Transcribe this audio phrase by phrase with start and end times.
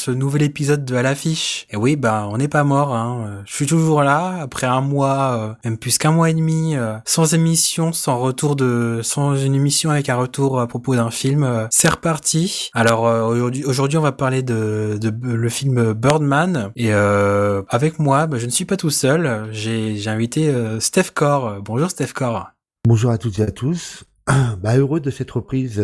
[0.00, 1.66] ce nouvel épisode de À l'affiche.
[1.70, 3.42] Et oui, bah on n'est pas mort, hein.
[3.44, 6.96] je suis toujours là après un mois, euh, même plus qu'un mois et demi, euh,
[7.04, 11.44] sans émission, sans retour de, sans une émission avec un retour à propos d'un film.
[11.44, 12.70] Euh, c'est reparti.
[12.72, 18.38] Alors aujourd'hui, aujourd'hui on va parler de, de, le film Birdman et avec moi, bah,
[18.38, 19.48] je ne suis pas tout seul.
[19.52, 21.60] J'ai j'ai invité Steph Core.
[21.62, 22.50] Bonjour Steph Core.
[22.88, 24.04] Bonjour à toutes et à tous.
[24.62, 25.82] Bah heureux de cette reprise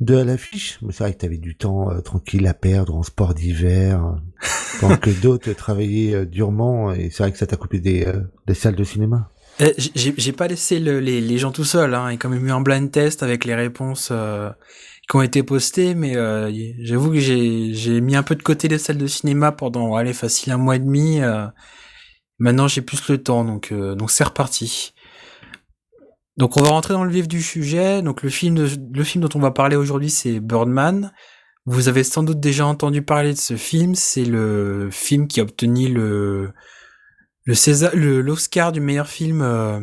[0.00, 0.78] de à l'affiche.
[0.82, 4.04] Mais c'est vrai que tu avais du temps euh, tranquille à perdre en sport d'hiver,
[4.04, 4.46] euh,
[4.80, 8.06] pendant que d'autres travaillaient euh, durement, et c'est vrai que ça t'a coupé des,
[8.46, 9.30] des salles de cinéma.
[9.76, 12.06] J'ai pas laissé le, les, les, gens tout seuls, hein.
[12.08, 15.42] il y a quand même eu un blind test avec les réponses qui ont été
[15.42, 16.14] postées, mais
[16.82, 20.54] j'avoue que j'ai mis un peu de côté les salles de cinéma pendant, allez, facile
[20.54, 21.20] un mois et demi.
[22.38, 24.94] maintenant j'ai plus le temps, donc donc c'est reparti.
[26.40, 28.00] Donc on va rentrer dans le vif du sujet.
[28.00, 31.12] Donc le film, le film dont on va parler aujourd'hui, c'est Birdman.
[31.66, 33.94] Vous avez sans doute déjà entendu parler de ce film.
[33.94, 36.52] C'est le film qui a obtenu le
[37.44, 39.42] le César, l'Oscar du meilleur film.
[39.42, 39.80] Euh,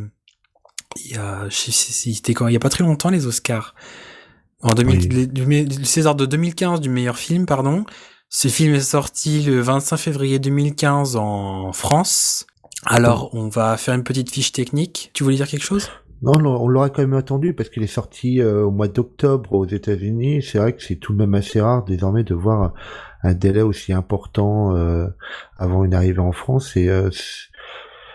[1.05, 3.75] il y a, c'était quand Il y a pas très longtemps les Oscars.
[4.63, 7.85] En 2000, le César de 2015 du meilleur film, pardon.
[8.30, 12.47] Ce film est sorti le 25 février 2015 en France.
[12.83, 15.11] Alors, on va faire une petite fiche technique.
[15.13, 15.91] Tu voulais dire quelque chose?
[16.22, 19.66] Non, on l'aurait quand même attendu parce qu'il est sorti euh, au mois d'octobre aux
[19.66, 20.42] États-Unis.
[20.42, 22.74] C'est vrai que c'est tout de même assez rare désormais de voir
[23.24, 25.08] un délai aussi important euh,
[25.58, 26.75] avant une arrivée en France.
[26.75, 27.09] Et euh,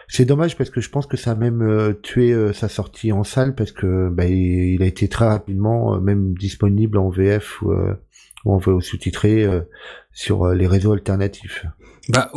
[0.09, 3.55] c'est dommage parce que je pense que ça a même tué sa sortie en salle
[3.55, 7.73] parce que bah, il, a été très rapidement même disponible en VF ou,
[8.45, 9.49] en sous-titré
[10.13, 11.65] sur les réseaux alternatifs.
[12.09, 12.31] Bah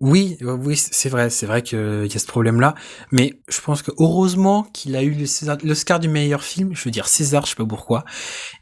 [0.00, 2.74] oui, oui, c'est vrai, c'est vrai qu'il y a ce problème-là,
[3.12, 5.14] mais je pense que heureusement qu'il a eu
[5.62, 6.74] l'Oscar du meilleur film.
[6.74, 8.04] Je veux dire César, je sais pas pourquoi,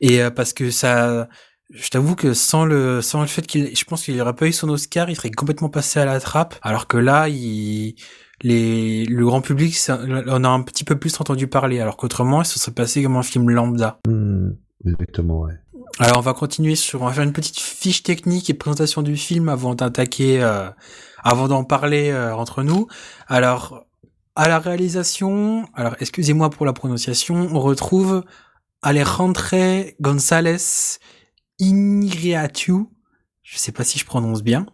[0.01, 1.29] et euh, parce que ça,
[1.71, 4.53] je t'avoue que sans le sans le fait qu'il, je pense qu'il aurait pas eu
[4.53, 6.57] son Oscar, il serait complètement passé à la trappe.
[6.63, 7.95] Alors que là, il
[8.43, 12.59] les, le grand public on a un petit peu plus entendu parler, alors qu'autrement, ça
[12.59, 14.01] serait passé comme un film lambda.
[14.09, 14.51] Mmh,
[14.87, 15.55] exactement, ouais.
[15.99, 19.17] Alors on va continuer sur, on va faire une petite fiche technique et présentation du
[19.17, 20.71] film avant d'attaquer, euh,
[21.25, 22.87] avant d'en parler euh, entre nous.
[23.27, 23.85] Alors
[24.37, 28.23] à la réalisation, alors excusez-moi pour la prononciation, on retrouve
[28.83, 30.99] Alejandro González
[31.61, 32.85] Inriatu,
[33.43, 34.67] je sais pas si je prononce bien.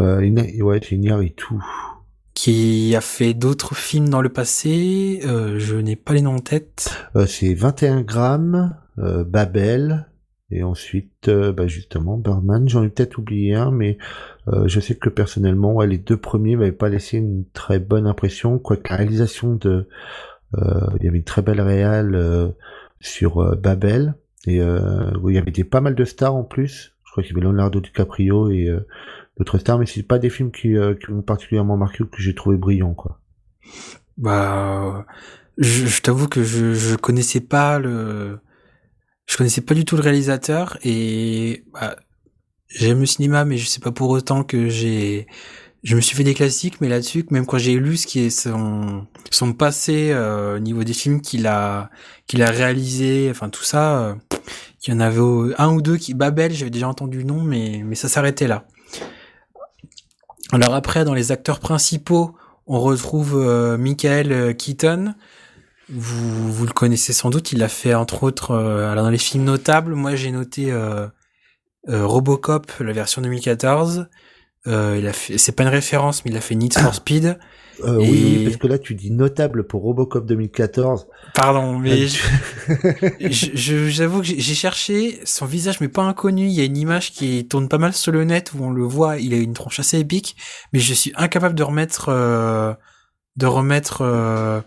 [0.00, 0.20] Euh,
[0.60, 0.80] ouais.
[2.32, 6.38] Qui a fait d'autres films dans le passé, euh, je n'ai pas les noms en
[6.38, 6.90] tête.
[7.14, 10.08] Euh, c'est 21 grammes, Babel,
[10.52, 13.96] et ensuite, euh, bah justement, Birdman, j'en ai peut-être oublié un, mais
[14.48, 18.58] euh, je sais que personnellement, les deux premiers m'avaient pas laissé une très bonne impression,
[18.58, 19.88] quoique la réalisation de...
[20.58, 22.52] Euh, il y avait une très belle réale
[23.00, 24.14] sur Babel,
[24.46, 26.94] et où il y avait des, pas mal de stars en plus.
[27.04, 28.68] Je crois qu'il y avait Leonardo DiCaprio et
[29.38, 30.74] d'autres stars, mais c'est pas des films qui,
[31.08, 33.18] m'ont particulièrement marqué ou que j'ai trouvé brillants, quoi.
[34.18, 35.06] Bah,
[35.56, 38.38] je, je t'avoue que je, je connaissais pas le
[39.32, 41.96] je connaissais pas du tout le réalisateur et bah,
[42.68, 45.26] j'aime le cinéma, mais je sais pas pour autant que j'ai.
[45.82, 48.30] Je me suis fait des classiques, mais là-dessus, même quand j'ai lu ce qui est
[48.30, 51.88] son son passé euh, au niveau des films qu'il a
[52.26, 54.14] qu'il a réalisé, enfin tout ça, euh,
[54.86, 57.80] il y en avait un ou deux qui Babel, j'avais déjà entendu le nom, mais
[57.86, 58.66] mais ça s'arrêtait là.
[60.52, 65.14] Alors après, dans les acteurs principaux, on retrouve euh, Michael euh, Keaton,
[65.88, 69.44] vous, vous le connaissez sans doute, il a fait entre autres euh, dans les films
[69.44, 69.94] notables.
[69.94, 71.06] Moi, j'ai noté euh,
[71.88, 74.08] euh, Robocop, la version 2014.
[74.68, 77.38] Euh, il a fait, c'est pas une référence, mais il a fait Need for Speed.
[77.84, 81.08] Oui, parce que là, tu dis notable pour Robocop 2014.
[81.34, 82.06] Pardon, mais
[83.20, 86.46] j'avoue que j'ai cherché son visage, mais pas inconnu.
[86.46, 88.84] Il y a une image qui tourne pas mal sur le net où on le
[88.84, 89.18] voit.
[89.18, 90.36] Il a une tronche assez épique,
[90.72, 92.76] mais je suis incapable de remettre,
[93.36, 94.62] de remettre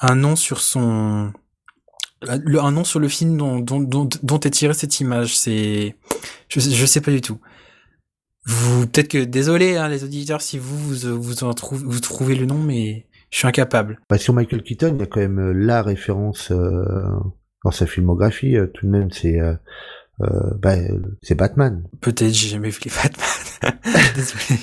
[0.00, 1.32] un nom sur son
[2.22, 5.36] un nom sur le film dont, dont, dont, est tirée cette image.
[5.36, 5.96] C'est,
[6.48, 7.38] je, je sais pas du tout.
[8.46, 12.34] Vous, peut-être que, désolé, hein, les auditeurs, si vous, vous, vous en trouvez, vous trouvez
[12.34, 14.00] le nom, mais je suis incapable.
[14.08, 16.84] Bah, sur Michael Keaton, il y a quand même euh, la référence euh,
[17.64, 19.54] dans sa filmographie, euh, tout de même, c'est, euh,
[20.60, 20.76] bah,
[21.22, 21.82] c'est Batman.
[22.00, 23.78] Peut-être, j'ai jamais vu les Batman.
[24.14, 24.60] désolé.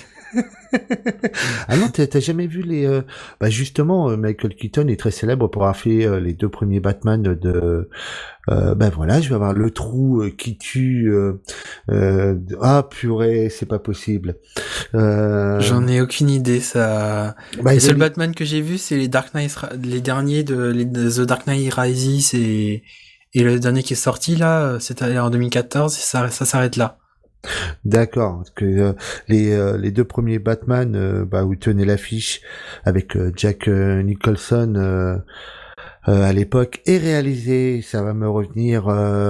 [1.67, 2.85] ah non, t'as jamais vu les...
[2.85, 3.01] Euh,
[3.39, 6.79] bah justement, euh, Michael Keaton est très célèbre pour avoir fait euh, les deux premiers
[6.79, 7.89] Batman de...
[8.47, 11.13] ben voilà, je vais avoir le trou qui tue...
[11.89, 14.35] ah purée, c'est pas possible.
[14.93, 17.35] J'en ai aucune idée, ça...
[17.61, 20.85] Bah, le seul Batman que j'ai vu, c'est les Dark Knight, les derniers de les,
[20.85, 22.83] The Dark Knight Rises et...
[23.35, 26.99] Et le dernier qui est sorti là, c'était en 2014 et ça, ça s'arrête là.
[27.86, 28.94] D'accord, que euh,
[29.28, 32.42] les, euh, les deux premiers Batman, euh, bah, où tenait l'affiche
[32.86, 35.22] avec Jack Nicholson
[36.06, 38.84] à l'époque, est réalisé, ça va me revenir,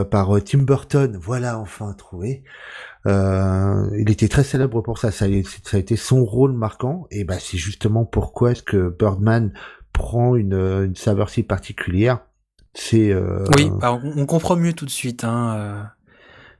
[0.10, 1.18] par Tim Burton.
[1.22, 2.44] Voilà, enfin trouvé.
[3.06, 5.12] il était très célèbre pour ça.
[5.12, 5.26] ça.
[5.64, 7.08] Ça a été son rôle marquant.
[7.12, 9.54] Et bah c'est justement pourquoi est-ce que Birdman
[9.92, 12.20] prend une, une saveur si particulière.
[12.74, 13.16] C'est
[13.56, 15.24] oui, bah, on, comprend mieux tout de suite.
[15.24, 15.92] Hein,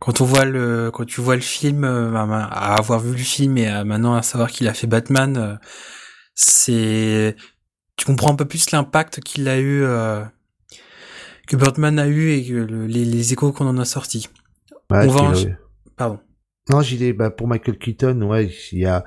[0.04, 3.58] quand on voit le, quand tu vois le film, euh, à avoir vu le film
[3.58, 5.56] et à maintenant à savoir qu'il a fait Batman, euh,
[6.36, 7.38] c'est,
[7.96, 10.22] tu comprends un peu plus l'impact qu'il a eu, euh,
[11.48, 14.28] que Batman a eu et les, les, échos qu'on en a sortis.
[14.90, 15.32] on va
[15.96, 16.20] Pardon.
[16.70, 19.06] Non, j'ai bah, pour Michael Keaton, ouais, il y a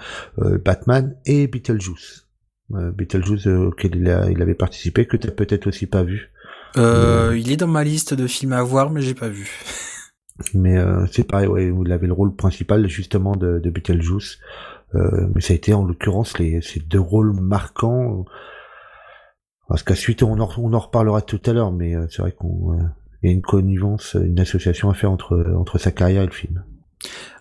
[0.64, 2.26] Batman et Beetlejuice.
[2.70, 6.30] Beetlejuice auquel il, a, il avait participé, que tu as peut-être aussi pas vu.
[6.76, 9.50] Il est dans ma liste de films à voir, mais j'ai pas vu.
[10.54, 14.38] Mais euh, c'est pareil, ouais, il avait le rôle principal justement de, de Beetlejuice.
[14.94, 18.24] Euh, mais ça a été en l'occurrence les, ces deux rôles marquants.
[19.68, 22.32] Parce qu'à suite, on en, on en reparlera tout à l'heure, mais euh, c'est vrai
[22.32, 22.82] qu'on euh,
[23.22, 26.62] y a une connivence, une association à faire entre, entre sa carrière et le film.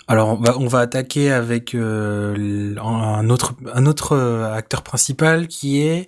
[0.08, 4.16] Alors on va, on va attaquer avec un autre, un autre
[4.54, 6.08] acteur principal qui est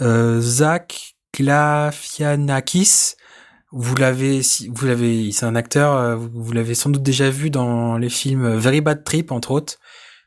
[0.00, 3.14] Zach Glafianakis
[3.72, 7.96] vous l'avez, vous l'avez, c'est un acteur, euh, vous l'avez sans doute déjà vu dans
[7.96, 9.78] les films Very Bad Trip entre autres,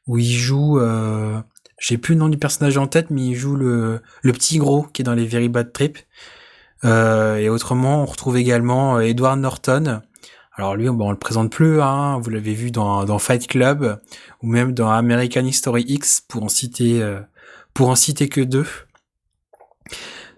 [0.08, 1.40] où il joue, euh,
[1.80, 4.84] j'ai plus le nom du personnage en tête, mais il joue le, le petit gros
[4.84, 5.98] qui est dans les Very Bad Trip.
[6.84, 10.02] Euh, et autrement, on retrouve également euh, Edward Norton.
[10.56, 14.00] Alors lui, bon, on le présente plus, hein, vous l'avez vu dans, dans Fight Club
[14.42, 17.20] ou même dans American History X pour en citer, euh,
[17.74, 18.68] pour en citer que deux.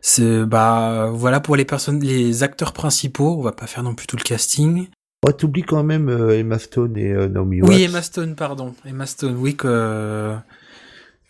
[0.01, 3.35] C'est bah voilà pour les personnes, les acteurs principaux.
[3.38, 4.88] On va pas faire non plus tout le casting.
[5.25, 7.71] Oh, t'oublies quand même euh, Emma Stone et euh, Naomi Watts.
[7.71, 8.75] Oui, Emma Stone, pardon.
[8.85, 10.35] Emma Stone, oui que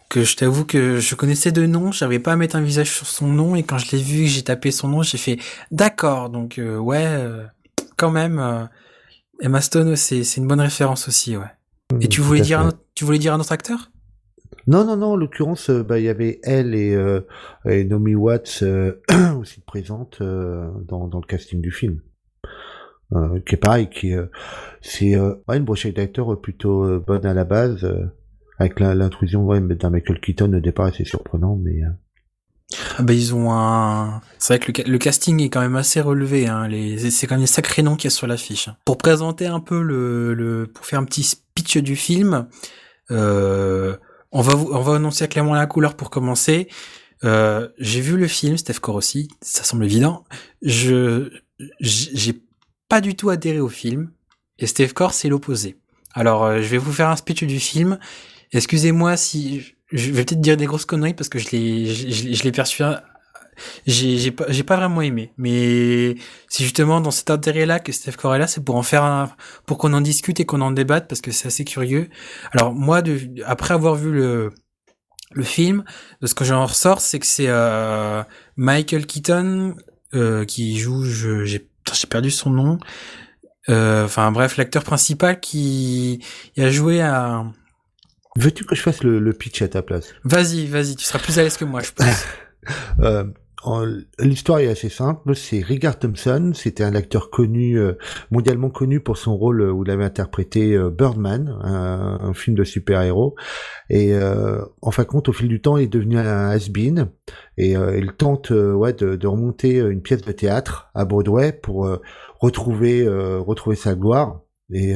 [0.10, 3.08] que je t'avoue que je connaissais de nom, j'avais pas à mettre un visage sur
[3.08, 5.38] son nom et quand je l'ai vu, j'ai tapé son nom, j'ai fait
[5.72, 6.30] d'accord.
[6.30, 7.06] Donc euh, ouais,
[7.98, 8.70] quand même,
[9.42, 11.46] Emma Stone, c'est c'est une bonne référence aussi, ouais.
[12.00, 13.90] et mmh, tu voulais dire un, tu voulais dire un autre acteur?
[14.68, 17.22] Non, non, non, en l'occurrence, euh, bah, il y avait elle et, euh,
[17.66, 19.02] et Naomi Watts euh,
[19.40, 22.02] aussi présentes dans, dans le casting du film.
[23.46, 24.14] qui est pareil, qui
[24.82, 27.90] c'est une brochette d'acteurs plutôt bonne à la base,
[28.60, 31.82] avec l'intrusion ouais, d'un Michael Keaton au départ, c'est surprenant, mais...
[32.98, 34.20] Ah bah ils ont un.
[34.40, 36.48] C'est vrai que le, casting est quand même assez relevé.
[36.48, 36.68] Hein.
[36.68, 36.98] Les...
[37.12, 38.70] C'est quand même des sacrés noms qu'il y a sur l'affiche.
[38.84, 42.46] Pour présenter un peu le, le, pour faire un petit speech du film,
[43.10, 43.96] euh,
[44.32, 46.68] on va on va annoncer clairement la couleur pour commencer.
[47.24, 50.24] Euh, j'ai vu le film Steph aussi, ça semble évident.
[50.62, 51.32] Je
[51.80, 52.42] j'ai
[52.90, 54.12] pas du tout adhéré au film
[54.60, 55.78] et Steph Core c'est l'opposé.
[56.14, 58.00] Alors euh, je vais vous faire un speech du film.
[58.52, 62.52] Excusez-moi si je vais peut-être dire des grosses conneries parce que je l'ai je, l'ai
[62.52, 62.84] perçu
[63.86, 65.34] j'ai j'ai pas j'ai pas vraiment aimé.
[65.38, 66.16] Mais
[66.48, 69.30] c'est justement dans cet intérêt là que Steph Corella c'est pour en faire un,
[69.66, 72.10] pour qu'on en discute et qu'on en débatte parce que c'est assez curieux.
[72.54, 74.52] Alors moi de, après avoir vu le
[75.32, 75.84] le film
[76.22, 78.24] de ce que j'en ressors c'est que c'est euh,
[78.56, 79.76] Michael Keaton
[80.14, 82.80] euh, qui joue j'ai j'ai perdu son nom.
[83.70, 86.24] Euh, enfin bref l'acteur principal qui
[86.56, 87.44] il a joué à
[88.38, 90.14] veux-tu que je fasse le, le pitch à ta place?
[90.24, 92.26] Vas-y vas-y tu seras plus à l'aise que moi je pense.
[93.00, 93.26] Euh,
[94.20, 95.36] L'histoire est assez simple.
[95.36, 96.52] C'est Rigard Thompson.
[96.54, 97.94] C'était un acteur connu, euh,
[98.30, 103.36] mondialement connu pour son rôle où il avait interprété euh, Birdman, un, film de super-héros.
[103.90, 107.10] Et euh, en fin de compte, au fil du temps, il est devenu un has-been.
[107.58, 111.90] Et il tente ouais, de, remonter une pièce de théâtre à Broadway pour
[112.40, 114.42] retrouver, retrouver sa gloire.
[114.72, 114.96] Et,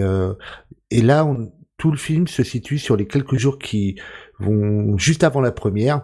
[0.92, 1.26] et là,
[1.82, 4.00] tout le film se situe sur les quelques jours qui
[4.38, 6.04] vont juste avant la première.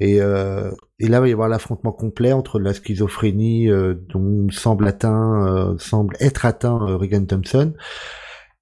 [0.00, 4.48] Et, euh, et là, il va y avoir l'affrontement complet entre la schizophrénie euh, dont
[4.50, 7.74] semble atteint, euh, semble être atteint Regan Thompson,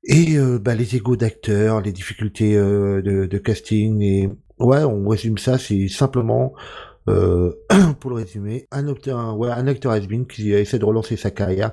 [0.04, 4.00] et bah, les égos d'acteurs, les difficultés de, de, casting.
[4.00, 6.54] Et ouais, on résume ça, c'est simplement
[7.06, 11.72] pour le résumer, un acteur, ouais, un acteur has qui essaie de relancer sa carrière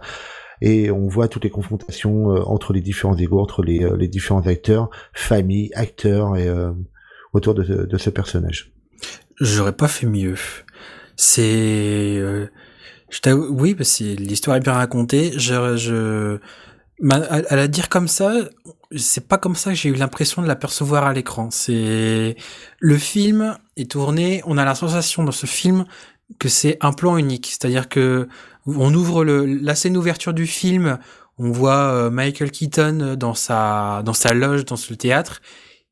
[0.61, 4.89] et on voit toutes les confrontations entre les différents égos, entre les, les différents acteurs,
[5.13, 6.49] famille, acteurs et
[7.31, 8.73] autour de, de ce personnage.
[9.39, 10.35] J'aurais pas fait mieux.
[11.15, 12.47] C'est, euh,
[13.09, 15.33] je oui, parce que l'histoire est bien racontée.
[15.37, 16.39] Je, je,
[17.11, 18.33] à, la dire comme ça,
[18.95, 21.49] c'est pas comme ça que j'ai eu l'impression de l'apercevoir à l'écran.
[21.51, 22.35] C'est
[22.79, 25.85] le film est tourné, on a la sensation dans ce film
[26.39, 28.27] que c'est un plan unique, c'est-à-dire que
[28.65, 30.97] on ouvre le la scène d'ouverture du film,
[31.37, 35.41] on voit Michael Keaton dans sa dans sa loge dans ce théâtre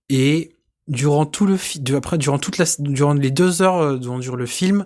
[0.10, 0.55] et
[0.88, 4.86] durant tout le film, après durant toute les deux heures dont dure le film,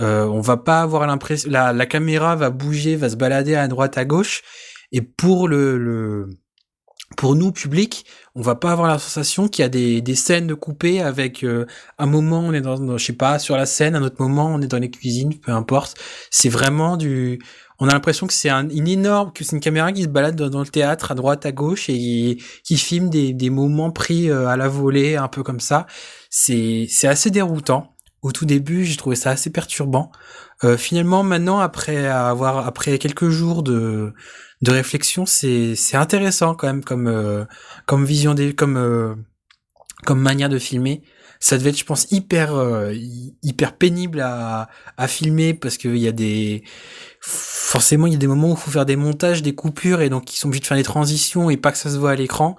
[0.00, 3.66] euh, on va pas avoir l'impression, la, la caméra va bouger, va se balader à
[3.68, 4.42] droite à gauche,
[4.92, 6.28] et pour le, le
[7.16, 8.04] pour nous public,
[8.34, 11.66] on va pas avoir la sensation qu'il y a des, des scènes coupées avec euh,
[11.96, 14.60] un moment on est dans, je sais pas sur la scène, un autre moment on
[14.60, 15.96] est dans les cuisines, peu importe.
[16.30, 17.40] C'est vraiment du,
[17.78, 20.34] on a l'impression que c'est un, une énorme, que c'est une caméra qui se balade
[20.34, 24.56] dans, le théâtre à droite à gauche et qui, filme des, moments pris euh, à
[24.56, 25.86] la volée, un peu comme ça.
[26.30, 30.10] C'est assez déroutant au tout début, j'ai trouvé ça assez perturbant.
[30.64, 34.12] Euh, finalement, maintenant, après avoir après quelques jours de
[34.60, 37.44] de réflexion, c'est intéressant quand même comme euh,
[37.86, 39.24] comme vision des comme
[40.04, 41.02] comme manière de filmer.
[41.40, 42.92] Ça devait être, je pense, hyper euh,
[43.42, 46.64] hyper pénible à à filmer parce qu'il y a des
[47.20, 50.08] forcément il y a des moments où il faut faire des montages, des coupures et
[50.10, 52.16] donc ils sont obligés de faire des transitions et pas que ça se voit à
[52.16, 52.56] l'écran.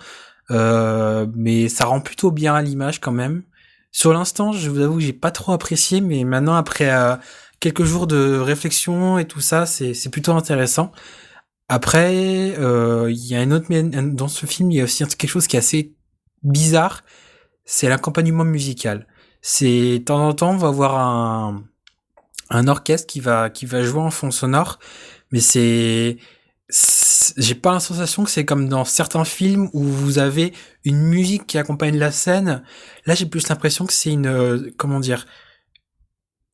[0.49, 3.43] mais ça rend plutôt bien à l'image quand même.
[3.91, 7.15] Sur l'instant, je vous avoue que j'ai pas trop apprécié, mais maintenant après euh,
[7.59, 10.91] quelques jours de réflexion et tout ça, c'est plutôt intéressant.
[11.69, 13.67] Après, euh, il y a une autre
[14.13, 15.95] dans ce film, il y a aussi quelque chose qui est assez
[16.43, 17.03] bizarre,
[17.71, 19.05] c'est l'accompagnement musical.
[19.41, 21.63] C'est de temps en temps, on va voir un
[22.49, 24.79] un orchestre qui va qui va jouer en fond sonore,
[25.31, 26.17] mais c'est
[27.37, 30.51] j'ai pas la sensation que c'est comme dans certains films où vous avez
[30.83, 32.63] une musique qui accompagne la scène.
[33.05, 35.27] Là, j'ai plus l'impression que c'est une, comment dire,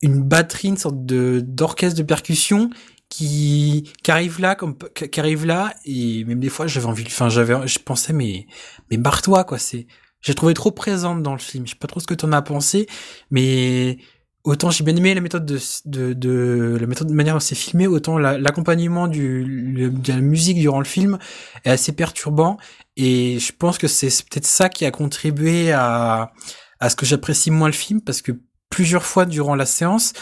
[0.02, 2.70] une batterie, une sorte de d'orchestre de percussion
[3.08, 7.30] qui, qui arrive là, comme qui arrive là, et même des fois, j'avais envie, enfin,
[7.30, 8.46] j'avais, je pensais, mais,
[8.90, 9.58] mais barre-toi, quoi.
[9.58, 9.86] C'est,
[10.26, 11.66] j'ai trouvé trop présente dans le film.
[11.66, 12.88] Je sais pas trop ce que t'en as pensé,
[13.30, 13.98] mais
[14.42, 17.54] autant j'ai bien aimé la méthode de, de, de la méthode de manière dont c'est
[17.54, 19.44] filmé, autant l'accompagnement du
[19.90, 21.18] de la musique durant le film
[21.64, 22.56] est assez perturbant
[22.96, 26.32] et je pense que c'est peut-être ça qui a contribué à
[26.80, 28.32] à ce que j'apprécie moins le film parce que
[28.68, 30.12] plusieurs fois durant la séance,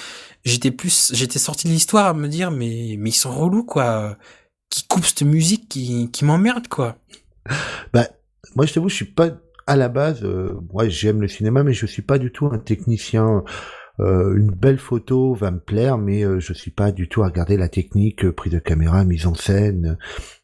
[0.45, 4.19] j'étais plus j'étais sorti de l'histoire à me dire mais mais ils sont relous quoi
[4.69, 6.99] qui coupe cette musique qui qui m'emmerde quoi.
[7.95, 8.07] Bah
[8.55, 9.31] moi je t'avoue je suis pas
[9.67, 12.59] à la base euh, moi j'aime le cinéma mais je suis pas du tout un
[12.59, 13.45] technicien
[14.01, 17.27] euh, une belle photo va me plaire, mais euh, je suis pas du tout à
[17.27, 19.99] regarder la technique, euh, prise de caméra, mise en scène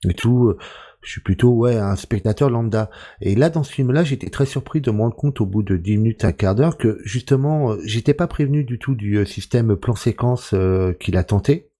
[0.09, 0.55] et tout.
[1.03, 2.91] Je suis plutôt ouais un spectateur lambda.
[3.23, 5.77] Et là dans ce film-là, j'étais très surpris de me rendre compte au bout de
[5.77, 10.55] 10 minutes, un quart d'heure, que justement, j'étais pas prévenu du tout du système plan-séquence
[11.00, 11.71] qu'il a tenté.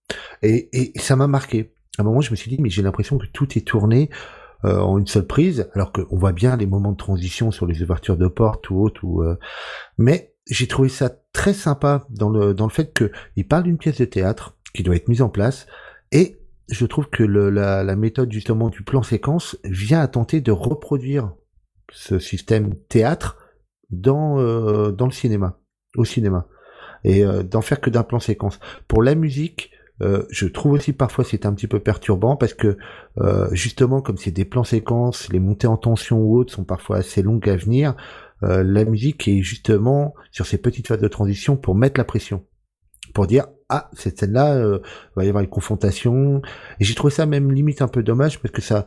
[0.43, 1.75] Et, et ça m'a marqué.
[1.99, 4.09] À un moment, je me suis dit, mais j'ai l'impression que tout est tourné
[4.65, 8.17] en une seule prise, alors qu'on voit bien les moments de transition sur les ouvertures
[8.17, 9.25] de porte ou autre, ou,
[9.97, 13.99] mais j'ai trouvé ça très sympa dans le, dans le fait qu'il parle d'une pièce
[13.99, 15.67] de théâtre qui doit être mise en place
[16.13, 16.39] et
[16.69, 20.53] je trouve que le, la, la, méthode justement du plan séquence vient à tenter de
[20.53, 21.33] reproduire
[21.93, 23.37] ce système théâtre
[23.91, 25.59] dans, euh, dans le cinéma,
[25.97, 26.47] au cinéma,
[27.03, 28.61] et euh, d'en faire que d'un plan séquence.
[28.87, 32.77] Pour la musique, euh, je trouve aussi parfois c'est un petit peu perturbant parce que
[33.53, 37.23] justement comme c'est des plans séquences, les montées en tension ou autres sont parfois assez
[37.23, 37.95] longues à venir.
[38.43, 42.47] Euh, la musique est justement sur ces petites phases de transition pour mettre la pression,
[43.13, 44.81] pour dire ah cette scène-là euh,
[45.15, 46.41] va y avoir une confrontation.
[46.79, 48.87] Et j'ai trouvé ça même limite un peu dommage parce que ça,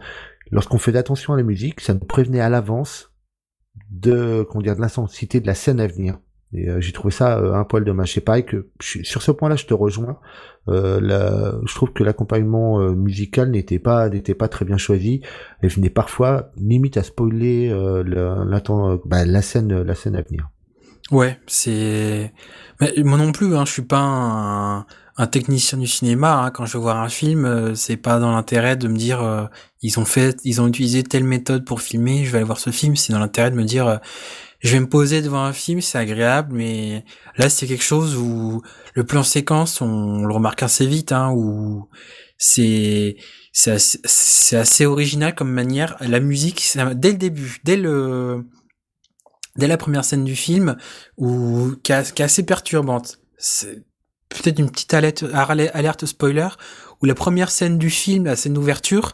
[0.51, 3.11] lorsqu'on fait attention à la musique, ça nous prévenait à l'avance
[3.89, 6.19] de dire de l'intensité de la scène à venir.
[6.53, 8.13] Et euh, j'ai trouvé ça euh, un poil dommage.
[8.13, 10.19] C'est pareil que sur ce point-là, je te rejoins.
[10.69, 15.19] Euh, je trouve que l'accompagnement musical n'était pas n'était pas très bien choisi
[15.61, 17.67] et venait parfois limite à spoiler
[18.05, 18.45] la,
[19.03, 20.49] bah, la scène la scène à venir.
[21.11, 22.31] Ouais, c'est
[22.99, 23.57] moi non plus.
[23.57, 24.85] Hein, je suis pas un,
[25.17, 26.45] un technicien du cinéma.
[26.45, 29.49] Hein, quand je vais voir un film, c'est pas dans l'intérêt de me dire
[29.81, 32.23] ils ont fait, ils ont utilisé telle méthode pour filmer.
[32.23, 32.95] Je vais aller voir ce film.
[32.95, 33.99] C'est dans l'intérêt de me dire
[34.63, 37.03] je vais me poser devant un film, c'est agréable, mais
[37.37, 38.61] là c'est quelque chose où
[38.93, 41.89] le plan séquence, on, le remarque assez vite, hein, où
[42.37, 43.17] c'est
[43.51, 45.95] c'est assez, original comme manière.
[45.99, 48.45] La musique, dès le début, dès le
[49.57, 50.77] dès la première scène du film,
[51.17, 53.19] où qui, est assez perturbante.
[53.37, 53.83] C'est
[54.29, 56.47] peut-être une petite alerte, alerte spoiler,
[57.01, 59.13] où la première scène du film, la scène d'ouverture,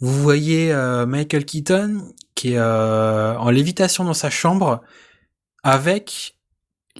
[0.00, 4.82] vous voyez euh, Michael Keaton qui est euh, en lévitation dans sa chambre
[5.62, 6.36] avec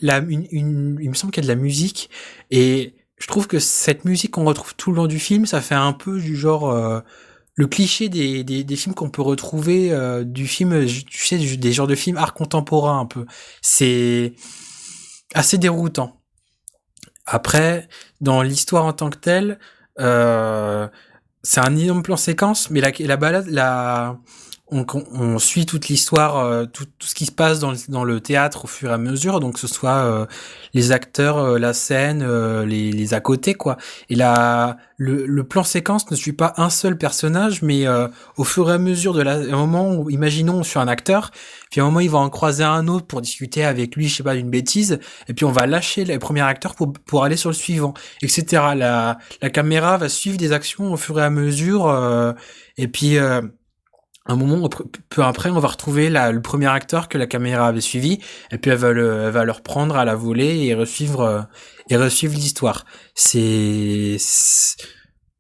[0.01, 2.11] la une, une il me semble qu'il y a de la musique
[2.51, 5.75] et je trouve que cette musique qu'on retrouve tout le long du film, ça fait
[5.75, 7.01] un peu du genre euh,
[7.55, 11.87] le cliché des, des, des films qu'on peut retrouver du film, tu sais, des genres
[11.87, 13.27] de films art contemporain un peu.
[13.63, 14.35] C'est
[15.35, 16.21] assez déroutant.
[17.27, 17.89] Après,
[18.21, 19.59] dans l'histoire en tant que telle,
[20.01, 20.89] euh,
[21.45, 24.17] c'est un énorme plan séquence, mais la, la balade, la,
[24.69, 28.03] on, on suit toute l'histoire, euh, tout, tout, ce qui se passe dans le, dans
[28.03, 30.27] le théâtre au fur et à mesure, donc ce soit euh,
[30.73, 32.27] les acteurs, euh, la scène,
[32.65, 33.77] les, les à côté, quoi.
[34.09, 37.85] Et là, le, le, plan séquence ne suit pas un seul personnage, mais
[38.37, 41.31] au fur et à mesure de la, moment où, imaginons, on suit un acteur,
[41.71, 44.17] puis à un moment il va en croiser un autre pour discuter avec lui, je
[44.17, 47.37] sais pas, d'une bêtise, et puis on va lâcher le premier acteur pour, pour aller
[47.37, 47.93] sur le suivant,
[48.23, 48.63] etc.
[48.77, 52.35] La, la caméra va suivre des actions au fur et à mesure,
[52.79, 53.19] et puis
[54.27, 54.69] un moment
[55.11, 58.59] peu après, on va retrouver la, le premier acteur que la caméra avait suivi, et
[58.59, 61.43] puis elle va le, elle va le reprendre à la volée et resuivre euh,
[61.91, 62.87] et resuivre l'histoire.
[63.15, 64.17] C'est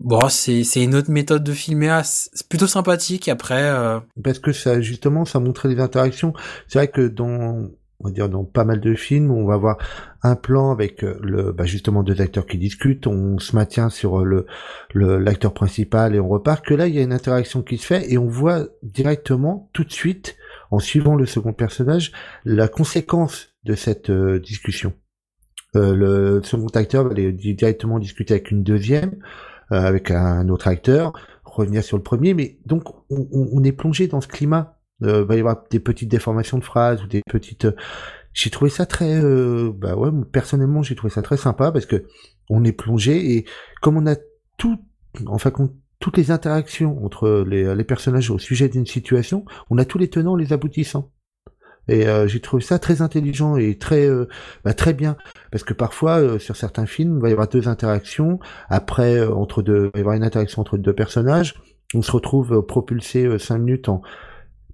[0.00, 3.28] bon, c'est c'est une autre méthode de filmer, c'est plutôt sympathique.
[3.28, 4.00] Après, euh...
[4.22, 6.34] parce que ça justement, ça montrait des interactions.
[6.68, 7.70] C'est vrai que dans
[8.00, 9.78] on va dire dans pas mal de films, on va voir
[10.22, 14.20] un plan avec euh, le, bah justement deux acteurs qui discutent, on se maintient sur
[14.20, 14.46] euh,
[14.92, 16.64] le l'acteur principal et on repart.
[16.64, 19.84] Que là, il y a une interaction qui se fait et on voit directement, tout
[19.84, 20.36] de suite,
[20.70, 22.12] en suivant le second personnage,
[22.44, 24.92] la conséquence de cette euh, discussion.
[25.74, 29.16] le second acteur va aller directement discuter avec une deuxième,
[29.70, 31.12] avec un autre acteur,
[31.44, 35.36] revenir sur le premier, mais donc on, on est plongé dans ce climat euh, va
[35.36, 37.66] y avoir des petites déformations de phrases ou des petites.
[37.66, 37.76] Euh,
[38.32, 42.04] j'ai trouvé ça très, euh, bah ouais, personnellement j'ai trouvé ça très sympa parce que
[42.50, 43.44] on est plongé et
[43.80, 44.16] comme on a
[44.58, 44.78] tout,
[45.26, 45.52] enfin
[46.00, 50.10] toutes les interactions entre les, les personnages au sujet d'une situation, on a tous les
[50.10, 51.12] tenants, les aboutissants.
[51.86, 54.08] Et euh, j'ai trouvé ça très intelligent et très
[54.64, 55.16] bah, très bien
[55.52, 59.86] parce que parfois sur certains films il va y avoir deux interactions après entre deux
[59.86, 61.54] il va y avoir une interaction entre deux personnages
[61.92, 64.00] on se retrouve propulsé cinq minutes en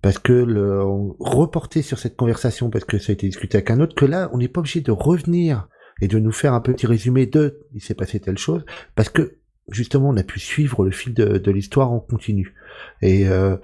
[0.02, 0.82] parce que le,
[1.18, 4.30] reporter sur cette conversation parce que ça a été discuté avec un autre, que là,
[4.32, 5.68] on n'est pas obligé de revenir
[6.00, 9.38] et de nous faire un petit résumé de il s'est passé telle chose, parce que
[9.70, 12.54] justement, on a pu suivre le fil de, l'histoire en continu.
[13.02, 13.56] Et euh,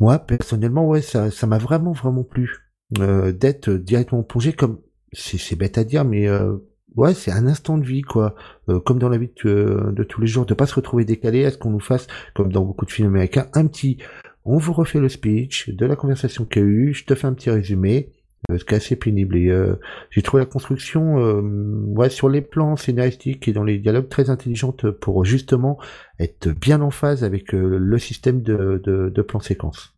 [0.00, 4.80] moi, personnellement, ouais, ça, ça m'a vraiment, vraiment plu euh, d'être directement plongé comme
[5.12, 6.56] c'est bête à dire, mais euh,
[6.96, 8.34] ouais, c'est un instant de vie, quoi.
[8.68, 11.44] Euh, comme dans la vie de, de, tous les jours, de pas se retrouver décalé
[11.44, 13.98] à ce qu'on nous fasse, comme dans beaucoup de films américains, un petit
[14.44, 17.26] on vous refait le speech de la conversation qu'il y a eu, je te fais
[17.26, 18.10] un petit résumé,
[18.50, 19.36] euh, ce assez pénible.
[19.36, 19.76] Et euh,
[20.10, 21.40] j'ai trouvé la construction, euh,
[21.86, 25.78] ouais, sur les plans scénaristiques et dans les dialogues très intelligente pour justement
[26.18, 29.94] être bien en phase avec le système de, de, de plan séquence.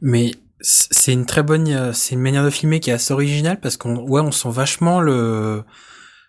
[0.00, 3.76] Mais c'est une très bonne, c'est une manière de filmer qui est assez originale parce
[3.76, 5.62] qu'on, ouais, on sent vachement le,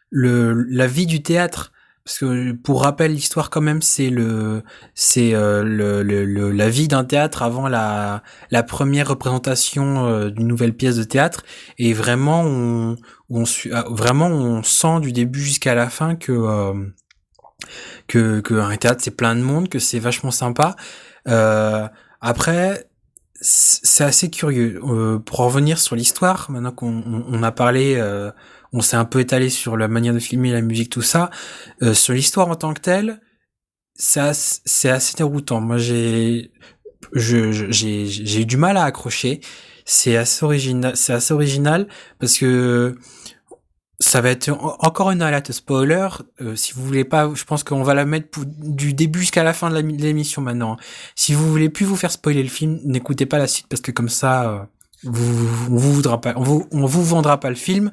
[0.09, 1.71] le, la vie du théâtre
[2.09, 4.63] parce que pour rappel l'histoire quand même c'est le
[4.95, 10.47] c'est euh, le, le, la vie d'un théâtre avant la la première représentation euh, d'une
[10.47, 11.43] nouvelle pièce de théâtre.
[11.77, 12.95] Et vraiment on
[13.29, 16.73] on ah, vraiment on sent du début jusqu'à la fin que euh,
[18.07, 20.75] que que un théâtre c'est plein de monde que c'est vachement sympa.
[22.21, 22.88] Après
[23.41, 24.79] c'est assez curieux
[25.25, 27.97] pour revenir sur l'histoire maintenant qu'on on, a parlé
[28.71, 31.29] on s'est un peu étalé sur la manière de filmer, la musique, tout ça.
[31.81, 33.21] Euh, sur l'histoire en tant que telle,
[33.95, 35.59] c'est assez, déroutant.
[35.59, 36.51] Moi, j'ai,
[37.13, 39.41] j'ai, j'ai eu du mal à accrocher.
[39.85, 41.87] C'est assez original, c'est assez original
[42.19, 42.95] parce que
[43.99, 46.07] ça va être encore une alerte spoiler.
[46.41, 49.53] Euh, si vous voulez pas, je pense qu'on va la mettre du début jusqu'à la
[49.53, 50.77] fin de l'émission maintenant.
[51.15, 53.91] Si vous voulez plus vous faire spoiler le film, n'écoutez pas la suite parce que
[53.91, 54.59] comme ça, euh,
[55.05, 57.91] on vous voudra pas, on vous, on vous vendra pas le film.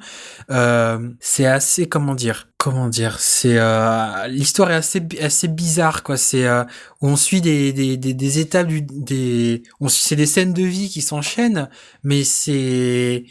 [0.51, 6.17] Euh, c'est assez, comment dire, comment dire, c'est euh, l'histoire est assez assez bizarre quoi.
[6.17, 6.63] C'est euh,
[7.01, 10.89] on suit des, des, des, des étapes du, des, on c'est des scènes de vie
[10.89, 11.69] qui s'enchaînent,
[12.03, 13.23] mais c'est,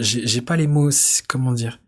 [0.00, 0.90] j'ai pas les mots,
[1.28, 1.80] comment dire?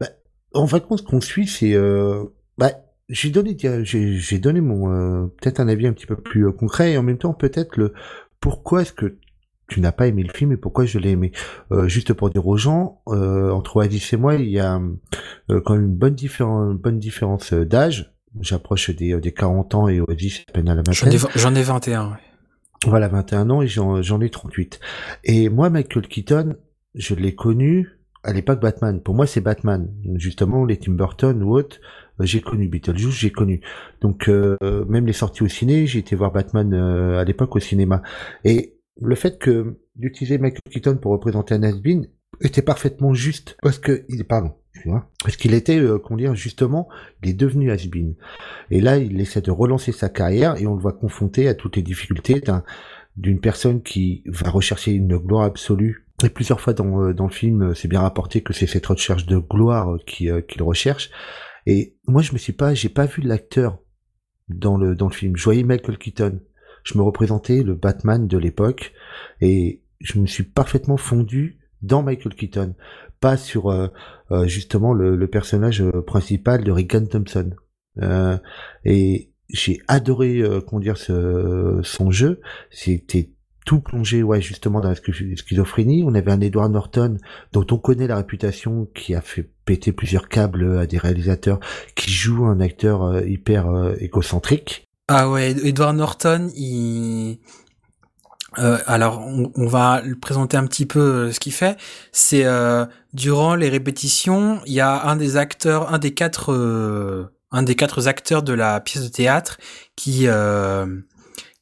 [0.00, 0.08] Bah,
[0.54, 2.24] en fait, ce qu'on suit, c'est, euh,
[2.58, 2.72] bah,
[3.08, 6.98] j'ai donné, j'ai donné mon euh, peut-être un avis un petit peu plus concret et
[6.98, 7.92] en même temps peut-être le
[8.40, 9.18] pourquoi est-ce que
[9.68, 11.32] tu n'as pas aimé le film et pourquoi je l'ai aimé?
[11.72, 14.80] Euh, juste pour dire aux gens, euh, entre Oasis et moi, il y a
[15.50, 18.12] euh, quand même une bonne, différence, bonne différence d'âge.
[18.40, 21.18] J'approche des, des 40 ans et Oasis à peine à la vingtaine.
[21.34, 22.16] J'en ai, 21, ouais.
[22.86, 24.78] Voilà, 21 ans et j'en ai 38.
[25.24, 26.56] Et moi, Michael Keaton,
[26.96, 27.88] je l'ai connu
[28.22, 29.00] à l'époque Batman.
[29.00, 29.88] Pour moi, c'est Batman.
[30.16, 31.78] Justement, les Tim Burton ou autres,
[32.20, 33.60] j'ai connu Beetlejuice, j'ai connu.
[34.00, 38.02] Donc, même les sorties au ciné, j'ai été voir Batman à l'époque au cinéma.
[38.44, 41.74] Et le fait que d'utiliser Michael Keaton pour représenter un has
[42.40, 44.52] était parfaitement juste parce que il pardon
[45.22, 46.88] parce qu'il était euh, qu'on dire justement
[47.22, 47.88] il est devenu has
[48.70, 51.76] et là il essaie de relancer sa carrière et on le voit confronté à toutes
[51.76, 52.42] les difficultés
[53.16, 57.32] d'une personne qui va rechercher une gloire absolue et plusieurs fois dans, euh, dans le
[57.32, 61.10] film euh, c'est bien rapporté que c'est cette recherche de gloire qui qu'il recherche
[61.66, 63.78] et moi je me suis pas j'ai pas vu l'acteur
[64.48, 65.36] dans le dans le film.
[65.36, 66.40] Je voyais Michael Keaton.
[66.84, 68.92] Je me représentais le Batman de l'époque
[69.40, 72.74] et je me suis parfaitement fondu dans Michael Keaton,
[73.20, 73.88] pas sur euh,
[74.30, 77.50] euh, justement le, le, personnage principal de Regan Thompson.
[78.00, 78.38] Euh,
[78.84, 82.40] et j'ai adoré comment dire ce, son jeu.
[82.70, 83.32] C'était
[83.66, 86.02] tout plongé justement dans la schizophrénie.
[86.06, 87.18] On avait un Edward Norton
[87.52, 91.60] dont on connaît la réputation qui a fait péter plusieurs câbles à des réalisateurs
[91.94, 94.84] qui joue un acteur euh, hyper euh, égocentrique.
[95.08, 97.38] Ah ouais, Edward Norton, il
[98.58, 101.76] euh, alors, on, va présenter un petit peu euh, ce qu'il fait.
[102.10, 102.46] C'est
[103.12, 106.48] durant les répétitions, il y a un des acteurs, un des quatre
[108.06, 109.58] acteurs de la pièce de théâtre
[109.96, 110.26] qui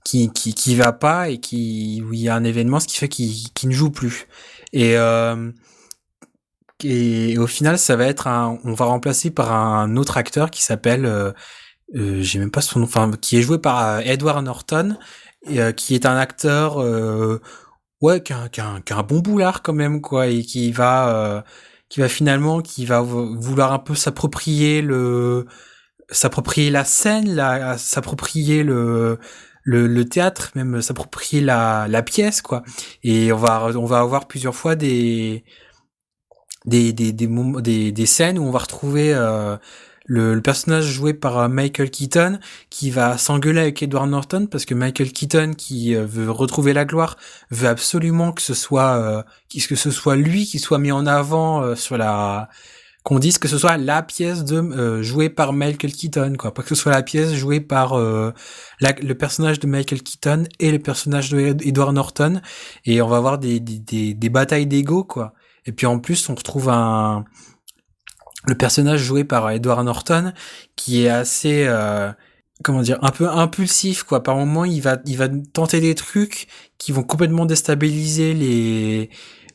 [0.05, 2.97] qui, qui, qui va pas et qui où il y a un événement ce qui
[2.99, 4.27] fait qu'il ne joue plus.
[4.73, 5.51] Et euh,
[6.83, 10.63] et au final ça va être un on va remplacer par un autre acteur qui
[10.63, 11.33] s'appelle euh,
[11.95, 14.97] euh j'ai même pas son nom enfin qui est joué par euh, Edward Norton
[15.49, 16.79] et, euh, qui est un acteur
[18.01, 21.45] ouais qui a, un, qui, a un, bon boulard quand même quoi et qui va
[21.89, 25.47] qui va finalement qui va vouloir un peu s'approprier le
[26.11, 29.19] s'approprier la scène là s'approprier le
[29.65, 32.63] le, le théâtre, même s'approprier la, la pièce, quoi.
[33.03, 35.45] Et on va, on va avoir plusieurs fois des,
[36.67, 39.57] des, des, des, des, scènes où on va retrouver euh,
[40.07, 42.39] le, le, personnage joué par euh, Michael Keaton
[42.71, 46.85] qui va s'engueuler avec Edward Norton parce que Michael Keaton qui euh, veut retrouver la
[46.85, 47.17] gloire
[47.51, 49.23] veut absolument que ce soit euh,
[49.69, 52.49] que ce soit lui qui soit mis en avant sur la
[53.05, 56.63] qu'on dise que ce soit la pièce de euh, jouée par Michael Keaton, quoi, pas
[56.63, 58.33] que ce soit la pièce jouée par euh,
[58.81, 62.41] le personnage de Michael Keaton et le personnage de Edward Norton,
[62.87, 65.35] et on va avoir des, des, des, batailles d'ego, quoi.
[65.67, 67.25] Et puis en plus, on retrouve un
[68.47, 70.33] le personnage joué par Edward Norton
[70.77, 72.13] qui est assez euh,
[72.63, 74.23] comment dire un peu impulsif quoi.
[74.23, 79.09] Par moment il va il va tenter des trucs qui vont complètement déstabiliser les